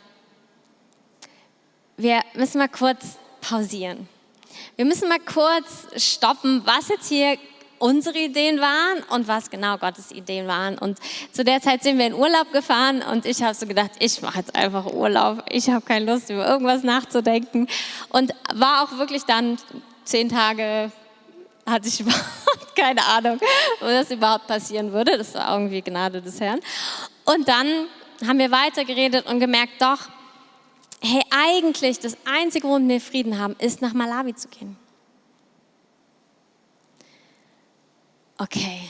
wir 1.97 2.21
müssen 2.33 2.59
mal 2.59 2.69
kurz 2.69 3.17
pausieren. 3.41 4.07
Wir 4.77 4.85
müssen 4.85 5.09
mal 5.09 5.19
kurz 5.19 5.87
stoppen, 5.97 6.61
was 6.65 6.87
jetzt 6.87 7.09
hier 7.09 7.37
unsere 7.79 8.17
Ideen 8.17 8.59
waren 8.59 9.03
und 9.09 9.27
was 9.27 9.49
genau 9.49 9.77
Gottes 9.77 10.11
Ideen 10.11 10.47
waren. 10.47 10.77
Und 10.77 10.99
zu 11.31 11.43
der 11.43 11.61
Zeit 11.61 11.83
sind 11.83 11.97
wir 11.97 12.07
in 12.07 12.13
Urlaub 12.13 12.51
gefahren 12.53 13.01
und 13.01 13.25
ich 13.25 13.41
habe 13.41 13.55
so 13.55 13.65
gedacht, 13.65 13.91
ich 13.99 14.21
mache 14.21 14.39
jetzt 14.39 14.55
einfach 14.55 14.85
Urlaub. 14.85 15.43
Ich 15.49 15.69
habe 15.69 15.83
keine 15.83 16.11
Lust, 16.11 16.29
über 16.29 16.47
irgendwas 16.47 16.83
nachzudenken. 16.83 17.67
Und 18.09 18.33
war 18.53 18.83
auch 18.83 18.97
wirklich 18.97 19.23
dann 19.23 19.57
zehn 20.03 20.29
Tage 20.29 20.91
hatte 21.65 21.87
ich 21.87 21.99
überhaupt 21.99 22.75
keine 22.75 23.03
Ahnung, 23.05 23.39
wo 23.79 23.85
das 23.85 24.11
überhaupt 24.11 24.47
passieren 24.47 24.91
würde. 24.91 25.17
Das 25.17 25.33
war 25.35 25.53
irgendwie 25.53 25.81
Gnade 25.81 26.21
des 26.21 26.39
Herrn. 26.39 26.59
Und 27.25 27.47
dann 27.47 27.87
haben 28.27 28.39
wir 28.39 28.51
weitergeredet 28.51 29.27
und 29.27 29.39
gemerkt, 29.39 29.73
doch, 29.81 30.09
hey, 31.01 31.21
eigentlich 31.29 31.99
das 31.99 32.17
Einzige, 32.25 32.67
wo 32.67 32.77
wir 32.79 33.01
Frieden 33.01 33.39
haben, 33.39 33.55
ist 33.59 33.81
nach 33.81 33.93
Malawi 33.93 34.35
zu 34.35 34.47
gehen. 34.49 34.77
Okay. 38.39 38.81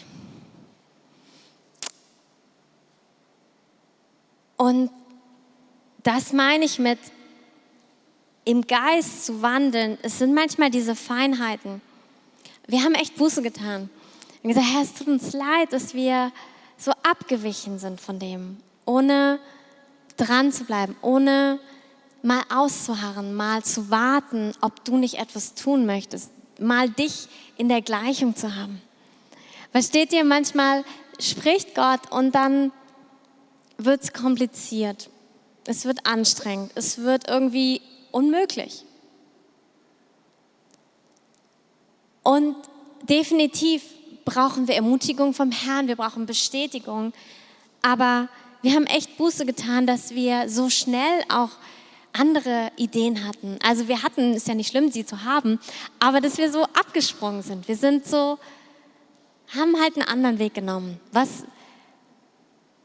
Und 4.56 4.90
das 6.04 6.32
meine 6.32 6.64
ich 6.64 6.80
mit 6.80 7.00
im 8.46 8.66
Geist 8.66 9.26
zu 9.26 9.42
wandeln. 9.42 9.98
Es 10.02 10.20
sind 10.20 10.34
manchmal 10.34 10.70
diese 10.70 10.96
Feinheiten 10.96 11.82
wir 12.70 12.84
haben 12.84 12.94
echt 12.94 13.16
Buße 13.16 13.42
getan. 13.42 13.90
Wir 14.42 14.54
haben 14.54 14.62
gesagt, 14.62 14.74
Herr, 14.74 14.82
es 14.84 14.94
tut 14.94 15.08
uns 15.08 15.34
leid, 15.34 15.74
dass 15.74 15.96
wir 15.96 16.32
so 16.78 16.92
abgewichen 17.04 17.80
sind 17.80 18.00
von 18.00 18.20
dem, 18.20 18.58
ohne 18.86 19.40
dran 20.18 20.52
zu 20.52 20.66
bleiben, 20.66 20.96
ohne 21.02 21.60
mal 22.22 22.44
auszuharren, 22.50 23.34
mal 23.34 23.64
zu 23.64 23.90
warten, 23.90 24.52
ob 24.62 24.86
du 24.86 24.98
nicht 24.98 25.16
etwas 25.16 25.56
tun 25.56 25.88
möchtest, 25.88 26.32
mal 26.60 26.90
dich 26.90 27.28
in 27.58 27.70
der 27.70 27.82
Gleichung 27.82 28.36
zu 28.36 28.56
haben. 28.56 28.82
Versteht 29.72 30.14
ihr, 30.14 30.24
manchmal 30.24 30.84
spricht 31.20 31.76
Gott 31.76 32.12
und 32.12 32.34
dann 32.34 32.72
wird 33.78 34.04
es 34.04 34.14
kompliziert, 34.14 35.10
es 35.66 35.86
wird 35.86 36.06
anstrengend, 36.06 36.72
es 36.76 37.00
wird 37.00 37.30
irgendwie 37.30 37.82
unmöglich. 38.12 38.84
Und 42.24 42.56
definitiv 43.04 43.84
brauchen 44.26 44.68
wir 44.68 44.76
Ermutigung 44.76 45.34
vom 45.34 45.52
Herrn, 45.52 45.88
wir 45.88 45.96
brauchen 45.96 46.26
Bestätigung. 46.26 47.14
Aber 47.82 48.28
wir 48.62 48.74
haben 48.74 48.86
echt 48.86 49.18
Buße 49.18 49.46
getan, 49.46 49.88
dass 49.88 50.12
wir 50.12 50.50
so 50.50 50.70
schnell 50.70 51.24
auch 51.30 51.52
andere 52.12 52.72
Ideen 52.76 53.26
hatten. 53.26 53.58
Also 53.64 53.88
wir 53.88 54.04
hatten, 54.04 54.34
ist 54.34 54.48
ja 54.48 54.56
nicht 54.56 54.70
schlimm, 54.70 54.92
sie 54.92 55.06
zu 55.06 55.24
haben, 55.24 55.60
aber 56.00 56.22
dass 56.22 56.38
wir 56.38 56.52
so 56.52 56.64
abgesprungen 56.64 57.42
sind. 57.42 57.68
Wir 57.68 57.78
sind 57.78 58.06
so, 58.06 58.38
haben 59.56 59.80
halt 59.80 59.96
einen 59.96 60.08
anderen 60.08 60.40
Weg 60.40 60.54
genommen, 60.54 61.00
was 61.12 61.44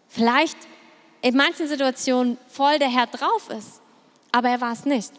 vielleicht 0.09 0.57
in 1.21 1.37
manchen 1.37 1.69
Situationen 1.69 2.39
voll 2.49 2.79
der 2.79 2.89
Herr 2.89 3.07
drauf 3.07 3.51
ist, 3.51 3.81
aber 4.33 4.49
er 4.49 4.61
war 4.61 4.73
es 4.73 4.85
nicht. 4.85 5.13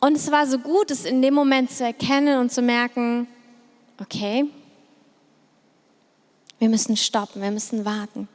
Und 0.00 0.16
es 0.16 0.30
war 0.30 0.46
so 0.46 0.58
gut, 0.58 0.90
es 0.90 1.04
in 1.04 1.22
dem 1.22 1.34
Moment 1.34 1.70
zu 1.70 1.84
erkennen 1.84 2.38
und 2.38 2.52
zu 2.52 2.62
merken, 2.62 3.26
okay, 4.00 4.48
Wir 6.64 6.70
müssen 6.70 6.96
stoppen, 6.96 7.42
wir 7.42 7.50
müssen 7.50 7.84
warten. 7.84 8.26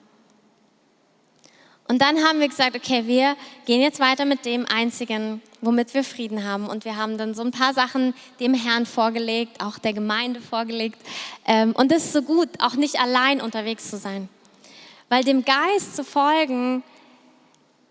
Und 1.89 2.03
dann 2.03 2.23
haben 2.23 2.39
wir 2.39 2.47
gesagt, 2.47 2.75
okay, 2.75 3.07
wir 3.07 3.35
gehen 3.65 3.81
jetzt 3.81 3.99
weiter 3.99 4.23
mit 4.23 4.45
dem 4.45 4.67
Einzigen, 4.67 5.41
womit 5.59 5.95
wir 5.95 6.03
Frieden 6.03 6.45
haben. 6.45 6.67
Und 6.67 6.85
wir 6.85 6.95
haben 6.95 7.17
dann 7.17 7.33
so 7.33 7.41
ein 7.41 7.49
paar 7.49 7.73
Sachen 7.73 8.13
dem 8.39 8.53
Herrn 8.53 8.85
vorgelegt, 8.85 9.59
auch 9.59 9.79
der 9.79 9.93
Gemeinde 9.93 10.39
vorgelegt. 10.39 10.99
Ähm, 11.47 11.71
und 11.71 11.91
es 11.91 12.05
ist 12.05 12.13
so 12.13 12.21
gut, 12.21 12.47
auch 12.59 12.75
nicht 12.75 12.99
allein 12.99 13.41
unterwegs 13.41 13.89
zu 13.89 13.97
sein. 13.97 14.29
Weil 15.09 15.23
dem 15.23 15.43
Geist 15.43 15.95
zu 15.95 16.03
folgen, 16.03 16.83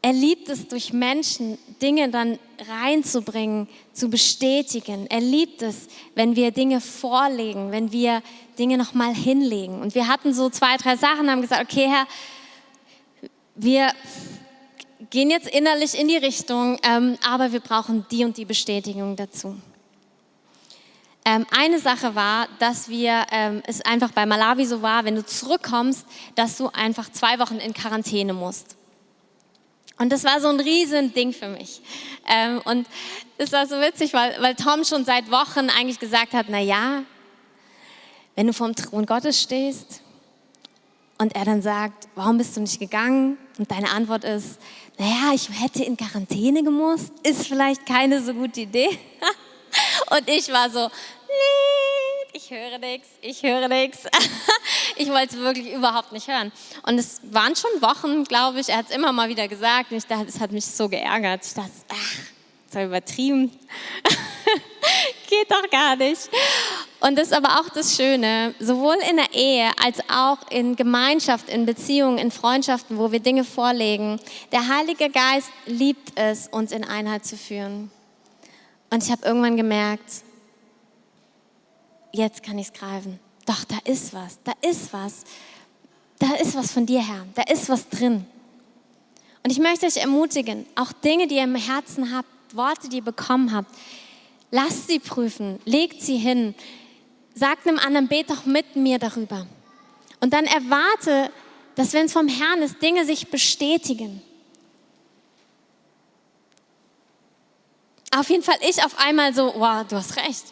er 0.00 0.12
liebt 0.12 0.48
es, 0.48 0.68
durch 0.68 0.92
Menschen 0.92 1.58
Dinge 1.82 2.08
dann 2.08 2.38
reinzubringen, 2.68 3.66
zu 3.92 4.08
bestätigen. 4.08 5.08
Er 5.10 5.20
liebt 5.20 5.60
es, 5.60 5.88
wenn 6.14 6.36
wir 6.36 6.52
Dinge 6.52 6.80
vorlegen, 6.80 7.72
wenn 7.72 7.90
wir 7.90 8.22
Dinge 8.60 8.78
nochmal 8.78 9.12
hinlegen. 9.12 9.80
Und 9.80 9.96
wir 9.96 10.06
hatten 10.06 10.32
so 10.32 10.50
zwei, 10.50 10.76
drei 10.76 10.94
Sachen, 10.94 11.28
haben 11.28 11.42
gesagt, 11.42 11.64
okay, 11.64 11.88
Herr, 11.88 12.06
wir 13.58 13.92
gehen 15.10 15.30
jetzt 15.30 15.48
innerlich 15.48 15.98
in 15.98 16.08
die 16.08 16.16
Richtung, 16.16 16.78
ähm, 16.82 17.18
aber 17.26 17.52
wir 17.52 17.60
brauchen 17.60 18.06
die 18.10 18.24
und 18.24 18.36
die 18.36 18.44
Bestätigung 18.44 19.16
dazu. 19.16 19.56
Ähm, 21.24 21.44
eine 21.50 21.78
Sache 21.78 22.14
war, 22.14 22.48
dass 22.58 22.88
wir 22.88 23.26
ähm, 23.32 23.62
es 23.66 23.82
einfach 23.82 24.12
bei 24.12 24.26
Malawi 24.26 24.64
so 24.64 24.80
war, 24.80 25.04
wenn 25.04 25.16
du 25.16 25.26
zurückkommst, 25.26 26.06
dass 26.36 26.56
du 26.56 26.68
einfach 26.68 27.10
zwei 27.10 27.38
Wochen 27.38 27.56
in 27.56 27.74
Quarantäne 27.74 28.32
musst. 28.32 28.76
Und 29.98 30.10
das 30.10 30.22
war 30.22 30.40
so 30.40 30.48
ein 30.48 30.60
riesen 30.60 31.12
Ding 31.12 31.32
für 31.32 31.48
mich. 31.48 31.80
Ähm, 32.28 32.62
und 32.64 32.86
es 33.36 33.50
war 33.50 33.66
so 33.66 33.80
witzig, 33.80 34.14
weil, 34.14 34.40
weil 34.40 34.54
Tom 34.54 34.84
schon 34.84 35.04
seit 35.04 35.30
Wochen 35.30 35.68
eigentlich 35.70 35.98
gesagt 35.98 36.32
hat, 36.32 36.46
na 36.48 36.60
ja, 36.60 37.02
wenn 38.36 38.46
du 38.46 38.52
vorm 38.52 38.76
Thron 38.76 39.04
Gottes 39.04 39.42
stehst 39.42 40.02
und 41.18 41.34
er 41.34 41.44
dann 41.44 41.62
sagt, 41.62 42.08
warum 42.14 42.38
bist 42.38 42.56
du 42.56 42.60
nicht 42.60 42.78
gegangen? 42.78 43.36
Und 43.58 43.70
deine 43.70 43.90
Antwort 43.90 44.24
ist, 44.24 44.58
naja, 44.98 45.32
ich 45.34 45.48
hätte 45.60 45.84
in 45.84 45.96
Quarantäne 45.96 46.62
gemusst, 46.62 47.12
ist 47.22 47.46
vielleicht 47.46 47.84
keine 47.86 48.22
so 48.22 48.32
gute 48.32 48.60
Idee. 48.60 48.88
und 50.10 50.28
ich 50.28 50.48
war 50.50 50.70
so, 50.70 50.86
nee, 50.86 52.30
ich 52.32 52.50
höre 52.50 52.78
nichts, 52.78 53.08
ich 53.20 53.42
höre 53.42 53.68
nichts. 53.68 54.04
ich 54.96 55.08
wollte 55.08 55.36
es 55.36 55.42
wirklich 55.42 55.72
überhaupt 55.72 56.12
nicht 56.12 56.28
hören. 56.28 56.52
Und 56.86 56.98
es 56.98 57.20
waren 57.24 57.54
schon 57.56 57.70
Wochen, 57.82 58.24
glaube 58.24 58.60
ich, 58.60 58.68
er 58.68 58.78
hat 58.78 58.90
es 58.90 58.96
immer 58.96 59.12
mal 59.12 59.28
wieder 59.28 59.48
gesagt. 59.48 59.90
Und 59.90 59.98
ich 59.98 60.06
dachte, 60.06 60.26
es 60.26 60.38
hat 60.38 60.52
mich 60.52 60.66
so 60.66 60.88
geärgert. 60.88 61.44
Ich 61.44 61.54
dachte, 61.54 61.70
ach, 61.88 62.18
so 62.72 62.80
übertrieben. 62.80 63.50
Geht 65.28 65.50
doch 65.50 65.68
gar 65.70 65.96
nicht. 65.96 66.30
Und 67.00 67.16
das 67.16 67.28
ist 67.28 67.32
aber 67.32 67.60
auch 67.60 67.68
das 67.68 67.94
Schöne, 67.94 68.54
sowohl 68.58 68.96
in 69.08 69.16
der 69.16 69.32
Ehe 69.32 69.70
als 69.82 70.00
auch 70.10 70.38
in 70.50 70.74
Gemeinschaft, 70.74 71.48
in 71.48 71.64
Beziehungen, 71.64 72.18
in 72.18 72.32
Freundschaften, 72.32 72.98
wo 72.98 73.12
wir 73.12 73.20
Dinge 73.20 73.44
vorlegen. 73.44 74.18
Der 74.50 74.66
Heilige 74.66 75.08
Geist 75.08 75.50
liebt 75.66 76.12
es, 76.16 76.48
uns 76.48 76.72
in 76.72 76.84
Einheit 76.84 77.24
zu 77.24 77.36
führen. 77.36 77.92
Und 78.90 79.04
ich 79.04 79.12
habe 79.12 79.24
irgendwann 79.24 79.56
gemerkt, 79.56 80.22
jetzt 82.12 82.42
kann 82.42 82.58
ich 82.58 82.68
es 82.68 82.72
greifen. 82.72 83.20
Doch, 83.46 83.64
da 83.64 83.78
ist 83.84 84.12
was, 84.12 84.38
da 84.42 84.52
ist 84.68 84.92
was. 84.92 85.24
Da 86.18 86.34
ist 86.34 86.56
was 86.56 86.72
von 86.72 86.84
dir, 86.84 87.00
Herr. 87.00 87.26
Da 87.34 87.42
ist 87.42 87.68
was 87.68 87.88
drin. 87.88 88.26
Und 89.44 89.52
ich 89.52 89.60
möchte 89.60 89.86
euch 89.86 89.98
ermutigen, 89.98 90.66
auch 90.74 90.92
Dinge, 90.92 91.28
die 91.28 91.36
ihr 91.36 91.44
im 91.44 91.54
Herzen 91.54 92.14
habt, 92.14 92.28
Worte, 92.54 92.88
die 92.88 92.96
ihr 92.96 93.04
bekommen 93.04 93.54
habt, 93.54 93.70
lasst 94.50 94.88
sie 94.88 94.98
prüfen, 94.98 95.60
legt 95.64 96.02
sie 96.02 96.16
hin, 96.16 96.54
sagt 97.38 97.66
einem 97.66 97.78
anderen, 97.78 98.08
bet 98.08 98.30
doch 98.30 98.44
mit 98.44 98.76
mir 98.76 98.98
darüber. 98.98 99.46
Und 100.20 100.32
dann 100.32 100.44
erwarte, 100.44 101.30
dass 101.76 101.92
wenn 101.92 102.06
es 102.06 102.12
vom 102.12 102.28
Herrn 102.28 102.62
ist, 102.62 102.82
Dinge 102.82 103.04
sich 103.04 103.28
bestätigen. 103.28 104.22
Auf 108.16 108.28
jeden 108.30 108.42
Fall 108.42 108.56
ich 108.68 108.82
auf 108.84 108.98
einmal 108.98 109.32
so, 109.32 109.54
wow, 109.56 109.86
du 109.86 109.96
hast 109.96 110.16
recht. 110.16 110.46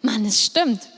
Mann, 0.00 0.24
es 0.24 0.42
stimmt. 0.42 0.88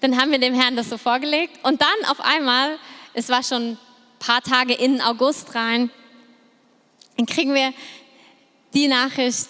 Dann 0.00 0.18
haben 0.18 0.30
wir 0.30 0.38
dem 0.38 0.54
Herrn 0.54 0.76
das 0.76 0.88
so 0.88 0.96
vorgelegt 0.96 1.58
und 1.62 1.80
dann 1.80 2.10
auf 2.10 2.20
einmal, 2.20 2.78
es 3.12 3.28
war 3.28 3.42
schon 3.42 3.72
ein 3.72 3.78
paar 4.18 4.40
Tage 4.40 4.72
in 4.72 5.00
August 5.00 5.54
rein, 5.54 5.90
dann 7.16 7.26
kriegen 7.26 7.54
wir 7.54 7.74
die 8.72 8.88
Nachricht, 8.88 9.48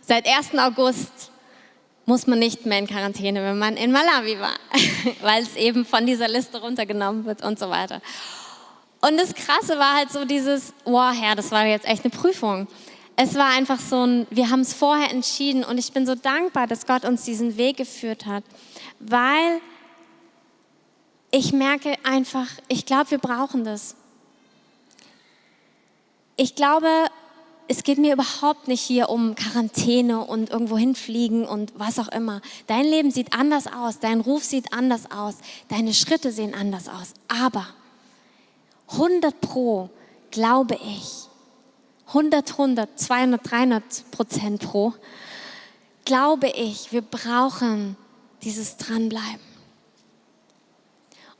seit 0.00 0.26
1. 0.26 0.58
August 0.58 1.30
muss 2.06 2.26
man 2.26 2.38
nicht 2.38 2.66
mehr 2.66 2.78
in 2.78 2.86
Quarantäne, 2.86 3.42
wenn 3.42 3.58
man 3.58 3.76
in 3.76 3.92
Malawi 3.92 4.38
war, 4.38 4.54
weil 5.22 5.42
es 5.42 5.56
eben 5.56 5.84
von 5.84 6.06
dieser 6.06 6.28
Liste 6.28 6.60
runtergenommen 6.60 7.24
wird 7.24 7.42
und 7.42 7.58
so 7.58 7.70
weiter. 7.70 8.00
Und 9.00 9.18
das 9.18 9.34
Krasse 9.34 9.78
war 9.78 9.94
halt 9.94 10.10
so 10.10 10.24
dieses, 10.24 10.72
wow, 10.84 11.14
Herr, 11.14 11.34
das 11.34 11.50
war 11.50 11.66
jetzt 11.66 11.86
echt 11.86 12.04
eine 12.04 12.10
Prüfung. 12.10 12.66
Es 13.16 13.34
war 13.34 13.50
einfach 13.50 13.78
so 13.78 14.04
ein, 14.04 14.26
wir 14.30 14.50
haben 14.50 14.60
es 14.60 14.74
vorher 14.74 15.10
entschieden 15.10 15.62
und 15.62 15.78
ich 15.78 15.92
bin 15.92 16.06
so 16.06 16.14
dankbar, 16.14 16.66
dass 16.66 16.86
Gott 16.86 17.04
uns 17.04 17.22
diesen 17.24 17.56
Weg 17.56 17.76
geführt 17.76 18.26
hat, 18.26 18.44
weil 18.98 19.60
ich 21.30 21.52
merke 21.52 21.96
einfach, 22.04 22.48
ich 22.68 22.86
glaube, 22.86 23.12
wir 23.12 23.18
brauchen 23.18 23.64
das. 23.64 23.94
Ich 26.36 26.54
glaube, 26.54 26.88
es 27.68 27.82
geht 27.82 27.98
mir 27.98 28.12
überhaupt 28.12 28.68
nicht 28.68 28.80
hier 28.80 29.08
um 29.08 29.34
Quarantäne 29.34 30.24
und 30.24 30.50
irgendwo 30.50 30.76
hinfliegen 30.76 31.46
und 31.46 31.72
was 31.76 31.98
auch 31.98 32.08
immer. 32.08 32.40
Dein 32.66 32.84
Leben 32.84 33.10
sieht 33.10 33.32
anders 33.32 33.66
aus, 33.66 34.00
dein 34.00 34.20
Ruf 34.20 34.44
sieht 34.44 34.72
anders 34.72 35.10
aus, 35.10 35.36
deine 35.68 35.94
Schritte 35.94 36.32
sehen 36.32 36.54
anders 36.54 36.88
aus. 36.88 37.14
Aber 37.28 37.66
100 38.88 39.40
pro 39.40 39.90
glaube 40.34 40.74
ich, 40.74 41.28
100, 42.08 42.50
100, 42.50 42.98
200, 42.98 43.50
300 43.50 44.10
Prozent 44.10 44.60
pro, 44.62 44.92
glaube 46.04 46.48
ich, 46.48 46.92
wir 46.92 47.02
brauchen 47.02 47.96
dieses 48.42 48.76
Dranbleiben. 48.76 49.54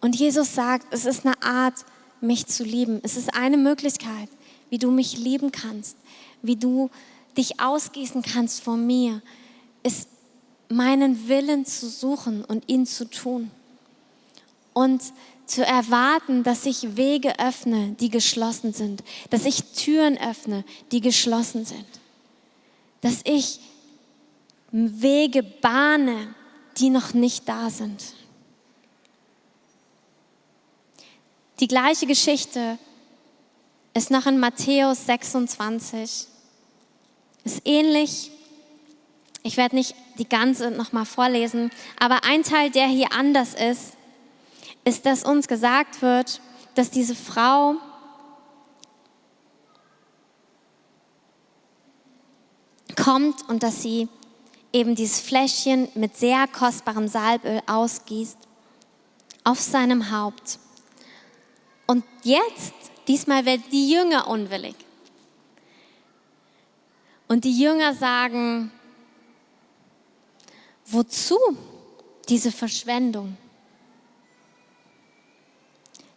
Und 0.01 0.17
Jesus 0.17 0.55
sagt, 0.55 0.87
es 0.93 1.07
ist 1.07 1.27
eine 1.27 1.43
Art, 1.43 1.85
mich 2.21 2.47
zu 2.47 2.63
lieben. 2.63 3.01
Es 3.03 3.17
ist 3.17 3.35
eine 3.35 3.57
Möglichkeit, 3.57 4.29
wie 4.71 4.79
du 4.79 4.91
mich 4.91 5.19
lieben 5.19 5.51
kannst 5.51 5.97
wie 6.45 6.57
du 6.57 6.91
dich 7.37 7.61
ausgießen 7.61 8.23
kannst 8.23 8.63
vor 8.63 8.77
mir, 8.77 9.23
ist 9.83 10.09
meinen 10.69 11.29
Willen 11.29 11.67
zu 11.67 11.89
suchen 11.89 12.45
und 12.45 12.69
ihn 12.69 12.87
zu 12.87 13.09
tun. 13.09 13.51
Und 14.73 15.03
zu 15.47 15.65
erwarten, 15.65 16.43
dass 16.43 16.67
ich 16.67 16.97
Wege 16.97 17.39
öffne, 17.39 17.97
die 18.01 18.09
geschlossen 18.09 18.73
sind. 18.73 19.03
Dass 19.31 19.45
ich 19.45 19.63
Türen 19.75 20.19
öffne, 20.19 20.65
die 20.91 21.01
geschlossen 21.01 21.65
sind. 21.65 21.87
Dass 23.01 23.21
ich 23.25 23.61
Wege 24.71 25.43
bahne, 25.43 26.35
die 26.79 26.91
noch 26.91 27.15
nicht 27.15 27.49
da 27.49 27.71
sind. 27.71 28.03
Die 31.61 31.69
gleiche 31.69 32.07
Geschichte 32.07 32.79
ist 33.93 34.11
noch 34.11 34.27
in 34.27 34.41
Matthäus 34.41 35.07
26. 35.07 36.27
Ist 37.45 37.63
ähnlich. 37.65 38.31
Ich 39.43 39.57
werde 39.57 39.77
nicht 39.77 39.95
die 40.19 40.29
ganze 40.29 40.71
nochmal 40.71 41.05
vorlesen, 41.05 41.71
aber 42.01 42.25
ein 42.25 42.43
Teil, 42.43 42.71
der 42.71 42.87
hier 42.87 43.13
anders 43.13 43.55
ist, 43.55 43.93
ist, 44.85 45.05
dass 45.05 45.25
uns 45.25 45.49
gesagt 45.49 46.03
wird, 46.03 46.41
dass 46.75 46.91
diese 46.91 47.15
Frau 47.15 47.77
kommt 52.97 53.49
und 53.49 53.63
dass 53.63 53.83
sie 53.83 54.09
eben 54.73 54.95
dieses 54.95 55.21
Fläschchen 55.21 55.89
mit 55.95 56.17
sehr 56.17 56.47
kostbarem 56.49 57.09
Salböl 57.09 57.61
ausgießt 57.67 58.39
auf 59.45 59.61
seinem 59.61 60.11
Haupt. 60.11 60.59
Und 61.87 62.03
jetzt, 62.23 62.73
diesmal 63.07 63.45
wird 63.45 63.61
die 63.73 63.91
Jünger 63.91 64.27
unwillig. 64.27 64.75
Und 67.29 67.45
die 67.45 67.59
Jünger 67.59 67.95
sagen, 67.95 68.71
wozu 70.87 71.39
diese 72.29 72.53
Verschwendung? 72.53 73.37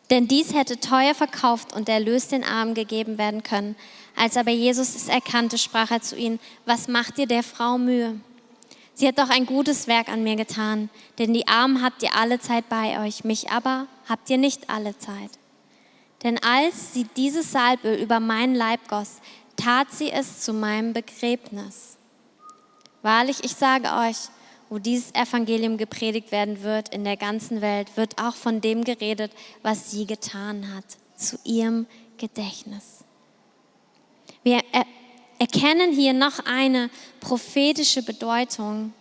Denn 0.09 0.27
dies 0.27 0.53
hätte 0.53 0.79
teuer 0.79 1.13
verkauft 1.13 1.73
und 1.73 1.89
erlöst 1.89 2.31
den 2.31 2.43
Armen 2.43 2.73
gegeben 2.73 3.17
werden 3.17 3.43
können. 3.43 3.75
Als 4.15 4.37
aber 4.37 4.51
Jesus 4.51 4.95
es 4.95 5.09
erkannte, 5.09 5.57
sprach 5.57 5.91
er 5.91 6.01
zu 6.01 6.15
ihnen, 6.15 6.39
was 6.65 6.87
macht 6.87 7.19
ihr 7.19 7.27
der 7.27 7.43
Frau 7.43 7.77
Mühe? 7.77 8.19
Sie 8.93 9.07
hat 9.07 9.19
doch 9.19 9.29
ein 9.29 9.45
gutes 9.45 9.87
Werk 9.87 10.09
an 10.09 10.23
mir 10.23 10.35
getan, 10.35 10.89
denn 11.19 11.33
die 11.33 11.47
Armen 11.47 11.83
habt 11.83 12.01
ihr 12.01 12.15
alle 12.15 12.39
Zeit 12.39 12.67
bei 12.67 13.05
euch, 13.05 13.23
mich 13.23 13.51
aber 13.51 13.85
habt 14.09 14.29
ihr 14.29 14.37
nicht 14.37 14.69
alle 14.69 14.97
Zeit. 14.97 15.29
Denn 16.23 16.41
als 16.41 16.93
sie 16.93 17.03
dieses 17.15 17.51
Salböl 17.51 18.01
über 18.01 18.19
meinen 18.19 18.55
Leib 18.55 18.87
goss, 18.87 19.21
tat 19.57 19.91
sie 19.91 20.11
es 20.11 20.41
zu 20.41 20.53
meinem 20.53 20.93
Begräbnis. 20.93 21.97
Wahrlich, 23.01 23.43
ich 23.43 23.53
sage 23.53 23.89
euch, 23.93 24.17
wo 24.69 24.79
dieses 24.79 25.13
Evangelium 25.13 25.77
gepredigt 25.77 26.31
werden 26.31 26.63
wird 26.63 26.89
in 26.89 27.03
der 27.03 27.17
ganzen 27.17 27.61
Welt, 27.61 27.95
wird 27.95 28.21
auch 28.21 28.35
von 28.35 28.61
dem 28.61 28.83
geredet, 28.83 29.31
was 29.61 29.91
sie 29.91 30.05
getan 30.05 30.73
hat, 30.75 30.85
zu 31.15 31.37
ihrem 31.43 31.87
Gedächtnis. 32.17 33.03
Wir 34.43 34.61
er 34.71 34.85
erkennen 35.39 35.91
hier 35.91 36.13
noch 36.13 36.39
eine 36.45 36.89
prophetische 37.19 38.01
Bedeutung 38.01 38.93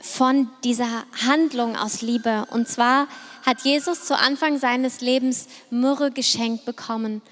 von 0.00 0.48
dieser 0.62 1.04
Handlung 1.26 1.76
aus 1.76 2.02
Liebe. 2.02 2.46
Und 2.50 2.68
zwar 2.68 3.08
hat 3.44 3.62
Jesus 3.62 4.04
zu 4.04 4.16
Anfang 4.16 4.58
seines 4.58 5.00
Lebens 5.00 5.48
Myrrhe 5.70 6.10
geschenkt 6.10 6.64
bekommen. 6.64 7.22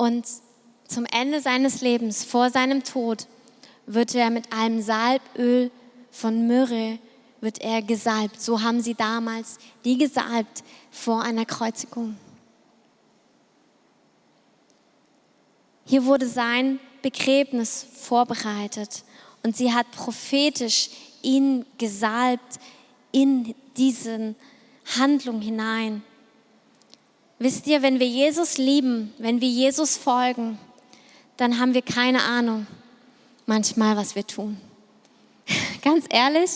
Und 0.00 0.26
zum 0.88 1.04
Ende 1.04 1.42
seines 1.42 1.82
Lebens, 1.82 2.24
vor 2.24 2.48
seinem 2.48 2.84
Tod, 2.84 3.26
wird 3.84 4.14
er 4.14 4.30
mit 4.30 4.50
einem 4.50 4.80
Salböl 4.80 5.70
von 6.10 6.46
Myrrhe 6.46 6.98
wird 7.42 7.60
er 7.60 7.82
gesalbt. 7.82 8.40
So 8.40 8.62
haben 8.62 8.80
sie 8.80 8.94
damals 8.94 9.58
die 9.84 9.98
gesalbt 9.98 10.64
vor 10.90 11.20
einer 11.20 11.44
Kreuzigung. 11.44 12.16
Hier 15.84 16.06
wurde 16.06 16.26
sein 16.26 16.80
Begräbnis 17.02 17.86
vorbereitet 17.92 19.04
und 19.42 19.54
sie 19.54 19.70
hat 19.70 19.90
prophetisch 19.90 20.88
ihn 21.20 21.66
gesalbt 21.76 22.58
in 23.12 23.54
diesen 23.76 24.34
Handlung 24.98 25.42
hinein. 25.42 26.02
Wisst 27.42 27.66
ihr, 27.66 27.80
wenn 27.80 27.98
wir 27.98 28.06
Jesus 28.06 28.58
lieben, 28.58 29.14
wenn 29.16 29.40
wir 29.40 29.48
Jesus 29.48 29.96
folgen, 29.96 30.58
dann 31.38 31.58
haben 31.58 31.72
wir 31.72 31.80
keine 31.80 32.22
Ahnung 32.22 32.66
manchmal, 33.46 33.96
was 33.96 34.14
wir 34.14 34.26
tun. 34.26 34.58
Ganz 35.82 36.04
ehrlich, 36.10 36.50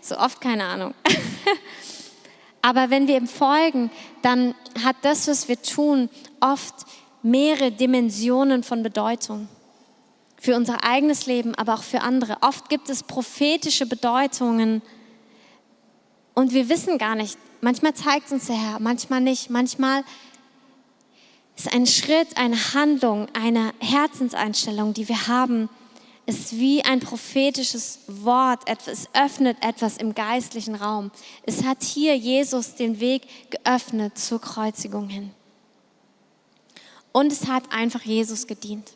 so 0.00 0.16
oft 0.16 0.40
keine 0.40 0.64
Ahnung. 0.64 0.94
Aber 2.62 2.88
wenn 2.88 3.06
wir 3.06 3.18
ihm 3.18 3.26
folgen, 3.26 3.90
dann 4.22 4.54
hat 4.82 4.96
das, 5.02 5.28
was 5.28 5.46
wir 5.46 5.60
tun, 5.60 6.08
oft 6.40 6.74
mehrere 7.22 7.70
Dimensionen 7.70 8.62
von 8.62 8.82
Bedeutung. 8.82 9.46
Für 10.40 10.56
unser 10.56 10.84
eigenes 10.84 11.26
Leben, 11.26 11.54
aber 11.54 11.74
auch 11.74 11.82
für 11.82 12.00
andere. 12.00 12.38
Oft 12.40 12.70
gibt 12.70 12.88
es 12.88 13.02
prophetische 13.02 13.84
Bedeutungen 13.84 14.80
und 16.32 16.54
wir 16.54 16.70
wissen 16.70 16.96
gar 16.96 17.14
nicht. 17.14 17.36
Manchmal 17.60 17.92
zeigt 17.92 18.32
uns 18.32 18.46
der 18.46 18.56
Herr, 18.56 18.80
manchmal 18.80 19.20
nicht. 19.20 19.50
Manchmal 19.50 20.02
ist 21.66 21.74
ein 21.74 21.86
Schritt, 21.86 22.36
eine 22.36 22.56
Handlung, 22.74 23.28
eine 23.34 23.74
Herzenseinstellung, 23.80 24.94
die 24.94 25.08
wir 25.08 25.26
haben, 25.26 25.68
ist 26.24 26.58
wie 26.58 26.82
ein 26.82 27.00
prophetisches 27.00 27.98
Wort. 28.06 28.62
Es 28.66 29.08
öffnet 29.12 29.58
etwas 29.62 29.98
im 29.98 30.14
geistlichen 30.14 30.74
Raum. 30.74 31.10
Es 31.44 31.64
hat 31.64 31.82
hier 31.82 32.16
Jesus 32.16 32.76
den 32.76 33.00
Weg 33.00 33.22
geöffnet 33.50 34.16
zur 34.16 34.40
Kreuzigung 34.40 35.08
hin. 35.08 35.32
Und 37.12 37.30
es 37.30 37.46
hat 37.46 37.64
einfach 37.72 38.02
Jesus 38.02 38.46
gedient. 38.46 38.92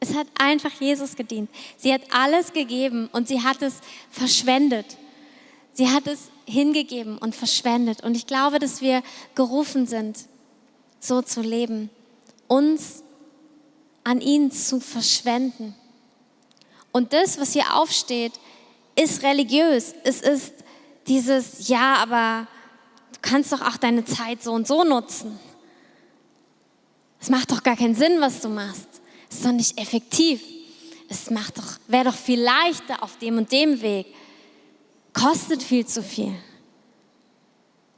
Es 0.00 0.16
hat 0.16 0.26
einfach 0.36 0.72
Jesus 0.80 1.14
gedient. 1.14 1.48
Sie 1.76 1.92
hat 1.92 2.02
alles 2.10 2.52
gegeben 2.52 3.08
und 3.12 3.28
sie 3.28 3.42
hat 3.42 3.62
es 3.62 3.74
verschwendet. 4.10 4.96
Sie 5.74 5.88
hat 5.90 6.06
es 6.06 6.30
hingegeben 6.46 7.18
und 7.18 7.36
verschwendet. 7.36 8.02
Und 8.02 8.16
ich 8.16 8.26
glaube, 8.26 8.58
dass 8.58 8.80
wir 8.80 9.02
gerufen 9.34 9.86
sind, 9.86 10.26
so 11.04 11.22
zu 11.22 11.40
leben, 11.40 11.90
uns 12.48 13.02
an 14.04 14.20
ihn 14.20 14.50
zu 14.50 14.80
verschwenden. 14.80 15.74
Und 16.92 17.12
das, 17.12 17.38
was 17.38 17.52
hier 17.52 17.74
aufsteht, 17.74 18.32
ist 18.96 19.22
religiös. 19.22 19.94
Es 20.04 20.20
ist 20.20 20.52
dieses, 21.06 21.68
ja, 21.68 21.96
aber 21.96 22.46
du 23.12 23.18
kannst 23.22 23.52
doch 23.52 23.62
auch 23.62 23.76
deine 23.76 24.04
Zeit 24.04 24.42
so 24.42 24.52
und 24.52 24.66
so 24.66 24.84
nutzen. 24.84 25.38
Es 27.20 27.30
macht 27.30 27.50
doch 27.50 27.62
gar 27.62 27.76
keinen 27.76 27.94
Sinn, 27.94 28.20
was 28.20 28.40
du 28.40 28.48
machst. 28.48 28.88
Es 29.30 29.36
ist 29.36 29.46
doch 29.46 29.52
nicht 29.52 29.78
effektiv. 29.78 30.42
Es 31.08 31.26
doch, 31.26 31.78
wäre 31.86 32.04
doch 32.04 32.14
viel 32.14 32.40
leichter 32.40 33.02
auf 33.02 33.18
dem 33.18 33.38
und 33.38 33.50
dem 33.50 33.80
Weg. 33.80 34.06
Kostet 35.12 35.62
viel 35.62 35.86
zu 35.86 36.02
viel. 36.02 36.34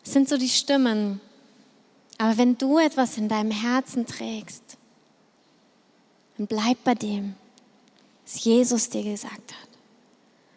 Das 0.04 0.12
sind 0.12 0.28
so 0.28 0.36
die 0.36 0.48
Stimmen. 0.48 1.20
Aber 2.18 2.38
wenn 2.38 2.56
du 2.56 2.78
etwas 2.78 3.18
in 3.18 3.28
deinem 3.28 3.50
Herzen 3.50 4.06
trägst, 4.06 4.76
dann 6.36 6.46
bleib 6.46 6.82
bei 6.84 6.94
dem, 6.94 7.34
was 8.24 8.42
Jesus 8.44 8.88
dir 8.88 9.02
gesagt 9.02 9.52
hat. 9.52 9.68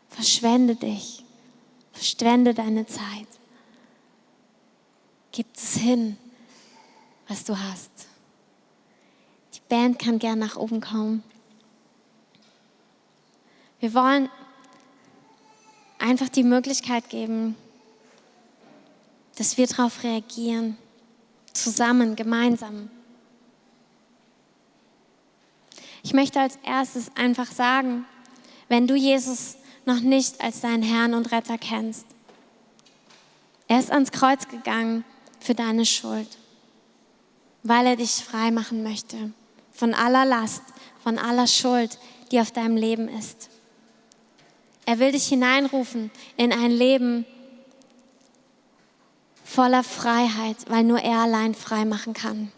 Verschwende 0.09 0.75
dich. 0.75 1.23
Verschwende 1.93 2.53
deine 2.53 2.85
Zeit. 2.85 3.27
Gib 5.31 5.47
es 5.53 5.75
hin, 5.75 6.17
was 7.27 7.43
du 7.43 7.57
hast. 7.57 7.91
Die 9.53 9.61
Band 9.67 9.99
kann 9.99 10.19
gern 10.19 10.39
nach 10.39 10.55
oben 10.55 10.81
kommen. 10.81 11.23
Wir 13.79 13.93
wollen 13.93 14.29
einfach 15.99 16.29
die 16.29 16.43
Möglichkeit 16.43 17.09
geben, 17.09 17.55
dass 19.37 19.57
wir 19.57 19.67
darauf 19.67 20.03
reagieren, 20.03 20.77
zusammen, 21.63 22.15
gemeinsam. 22.15 22.89
Ich 26.03 26.13
möchte 26.13 26.39
als 26.39 26.57
erstes 26.63 27.11
einfach 27.15 27.51
sagen, 27.51 28.05
wenn 28.67 28.87
du 28.87 28.95
Jesus 28.95 29.57
noch 29.85 29.99
nicht 29.99 30.41
als 30.41 30.61
deinen 30.61 30.83
Herrn 30.83 31.13
und 31.13 31.31
Retter 31.31 31.57
kennst, 31.57 32.05
er 33.67 33.79
ist 33.79 33.91
ans 33.91 34.11
Kreuz 34.11 34.47
gegangen 34.47 35.03
für 35.39 35.53
deine 35.53 35.85
Schuld, 35.85 36.27
weil 37.63 37.85
er 37.85 37.95
dich 37.95 38.11
frei 38.11 38.51
machen 38.51 38.83
möchte 38.83 39.31
von 39.71 39.93
aller 39.93 40.25
Last, 40.25 40.63
von 41.03 41.17
aller 41.17 41.47
Schuld, 41.47 41.97
die 42.31 42.39
auf 42.39 42.51
deinem 42.51 42.75
Leben 42.75 43.07
ist. 43.07 43.49
Er 44.85 44.99
will 44.99 45.11
dich 45.11 45.27
hineinrufen 45.27 46.11
in 46.35 46.51
ein 46.51 46.71
Leben, 46.71 47.25
voller 49.49 49.83
Freiheit, 49.83 50.57
weil 50.67 50.83
nur 50.83 50.99
er 50.99 51.19
allein 51.19 51.55
frei 51.55 51.83
machen 51.83 52.13
kann. 52.13 52.51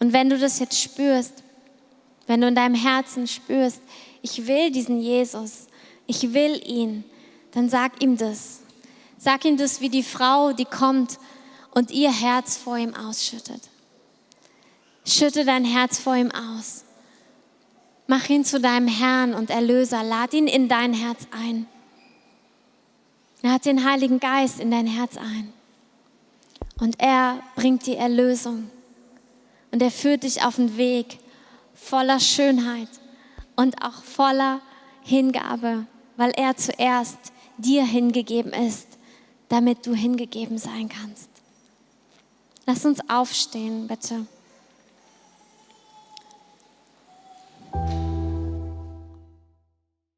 Und 0.00 0.12
wenn 0.12 0.28
du 0.28 0.38
das 0.38 0.58
jetzt 0.58 0.80
spürst, 0.80 1.44
wenn 2.26 2.40
du 2.40 2.48
in 2.48 2.54
deinem 2.54 2.74
Herzen 2.74 3.26
spürst, 3.26 3.80
ich 4.22 4.46
will 4.46 4.72
diesen 4.72 5.00
Jesus, 5.00 5.68
ich 6.06 6.34
will 6.34 6.60
ihn, 6.66 7.04
dann 7.52 7.68
sag 7.68 8.02
ihm 8.02 8.16
das. 8.16 8.60
Sag 9.18 9.44
ihm 9.44 9.56
das 9.56 9.80
wie 9.80 9.88
die 9.88 10.02
Frau, 10.02 10.52
die 10.52 10.64
kommt 10.64 11.18
und 11.70 11.90
ihr 11.90 12.12
Herz 12.12 12.56
vor 12.56 12.76
ihm 12.76 12.94
ausschüttet. 12.94 13.62
Schütte 15.06 15.44
dein 15.44 15.64
Herz 15.64 15.98
vor 15.98 16.16
ihm 16.16 16.32
aus. 16.32 16.84
Mach 18.08 18.28
ihn 18.28 18.44
zu 18.44 18.60
deinem 18.60 18.88
Herrn 18.88 19.34
und 19.34 19.50
Erlöser. 19.50 20.02
Lad 20.02 20.34
ihn 20.34 20.48
in 20.48 20.68
dein 20.68 20.92
Herz 20.92 21.26
ein 21.30 21.66
hat 23.44 23.64
den 23.64 23.84
Heiligen 23.84 24.20
Geist 24.20 24.60
in 24.60 24.70
dein 24.70 24.86
Herz 24.86 25.16
ein. 25.16 25.52
Und 26.80 27.00
er 27.00 27.40
bringt 27.56 27.86
die 27.86 27.96
Erlösung. 27.96 28.70
Und 29.70 29.82
er 29.82 29.90
führt 29.90 30.22
dich 30.22 30.44
auf 30.44 30.56
den 30.56 30.76
Weg 30.76 31.18
voller 31.74 32.20
Schönheit 32.20 32.88
und 33.56 33.82
auch 33.82 34.02
voller 34.02 34.60
Hingabe, 35.02 35.86
weil 36.16 36.32
er 36.36 36.56
zuerst 36.56 37.18
dir 37.58 37.84
hingegeben 37.84 38.52
ist, 38.52 38.86
damit 39.48 39.86
du 39.86 39.94
hingegeben 39.94 40.58
sein 40.58 40.88
kannst. 40.88 41.28
Lass 42.66 42.84
uns 42.84 43.00
aufstehen, 43.08 43.88
bitte. 43.88 44.26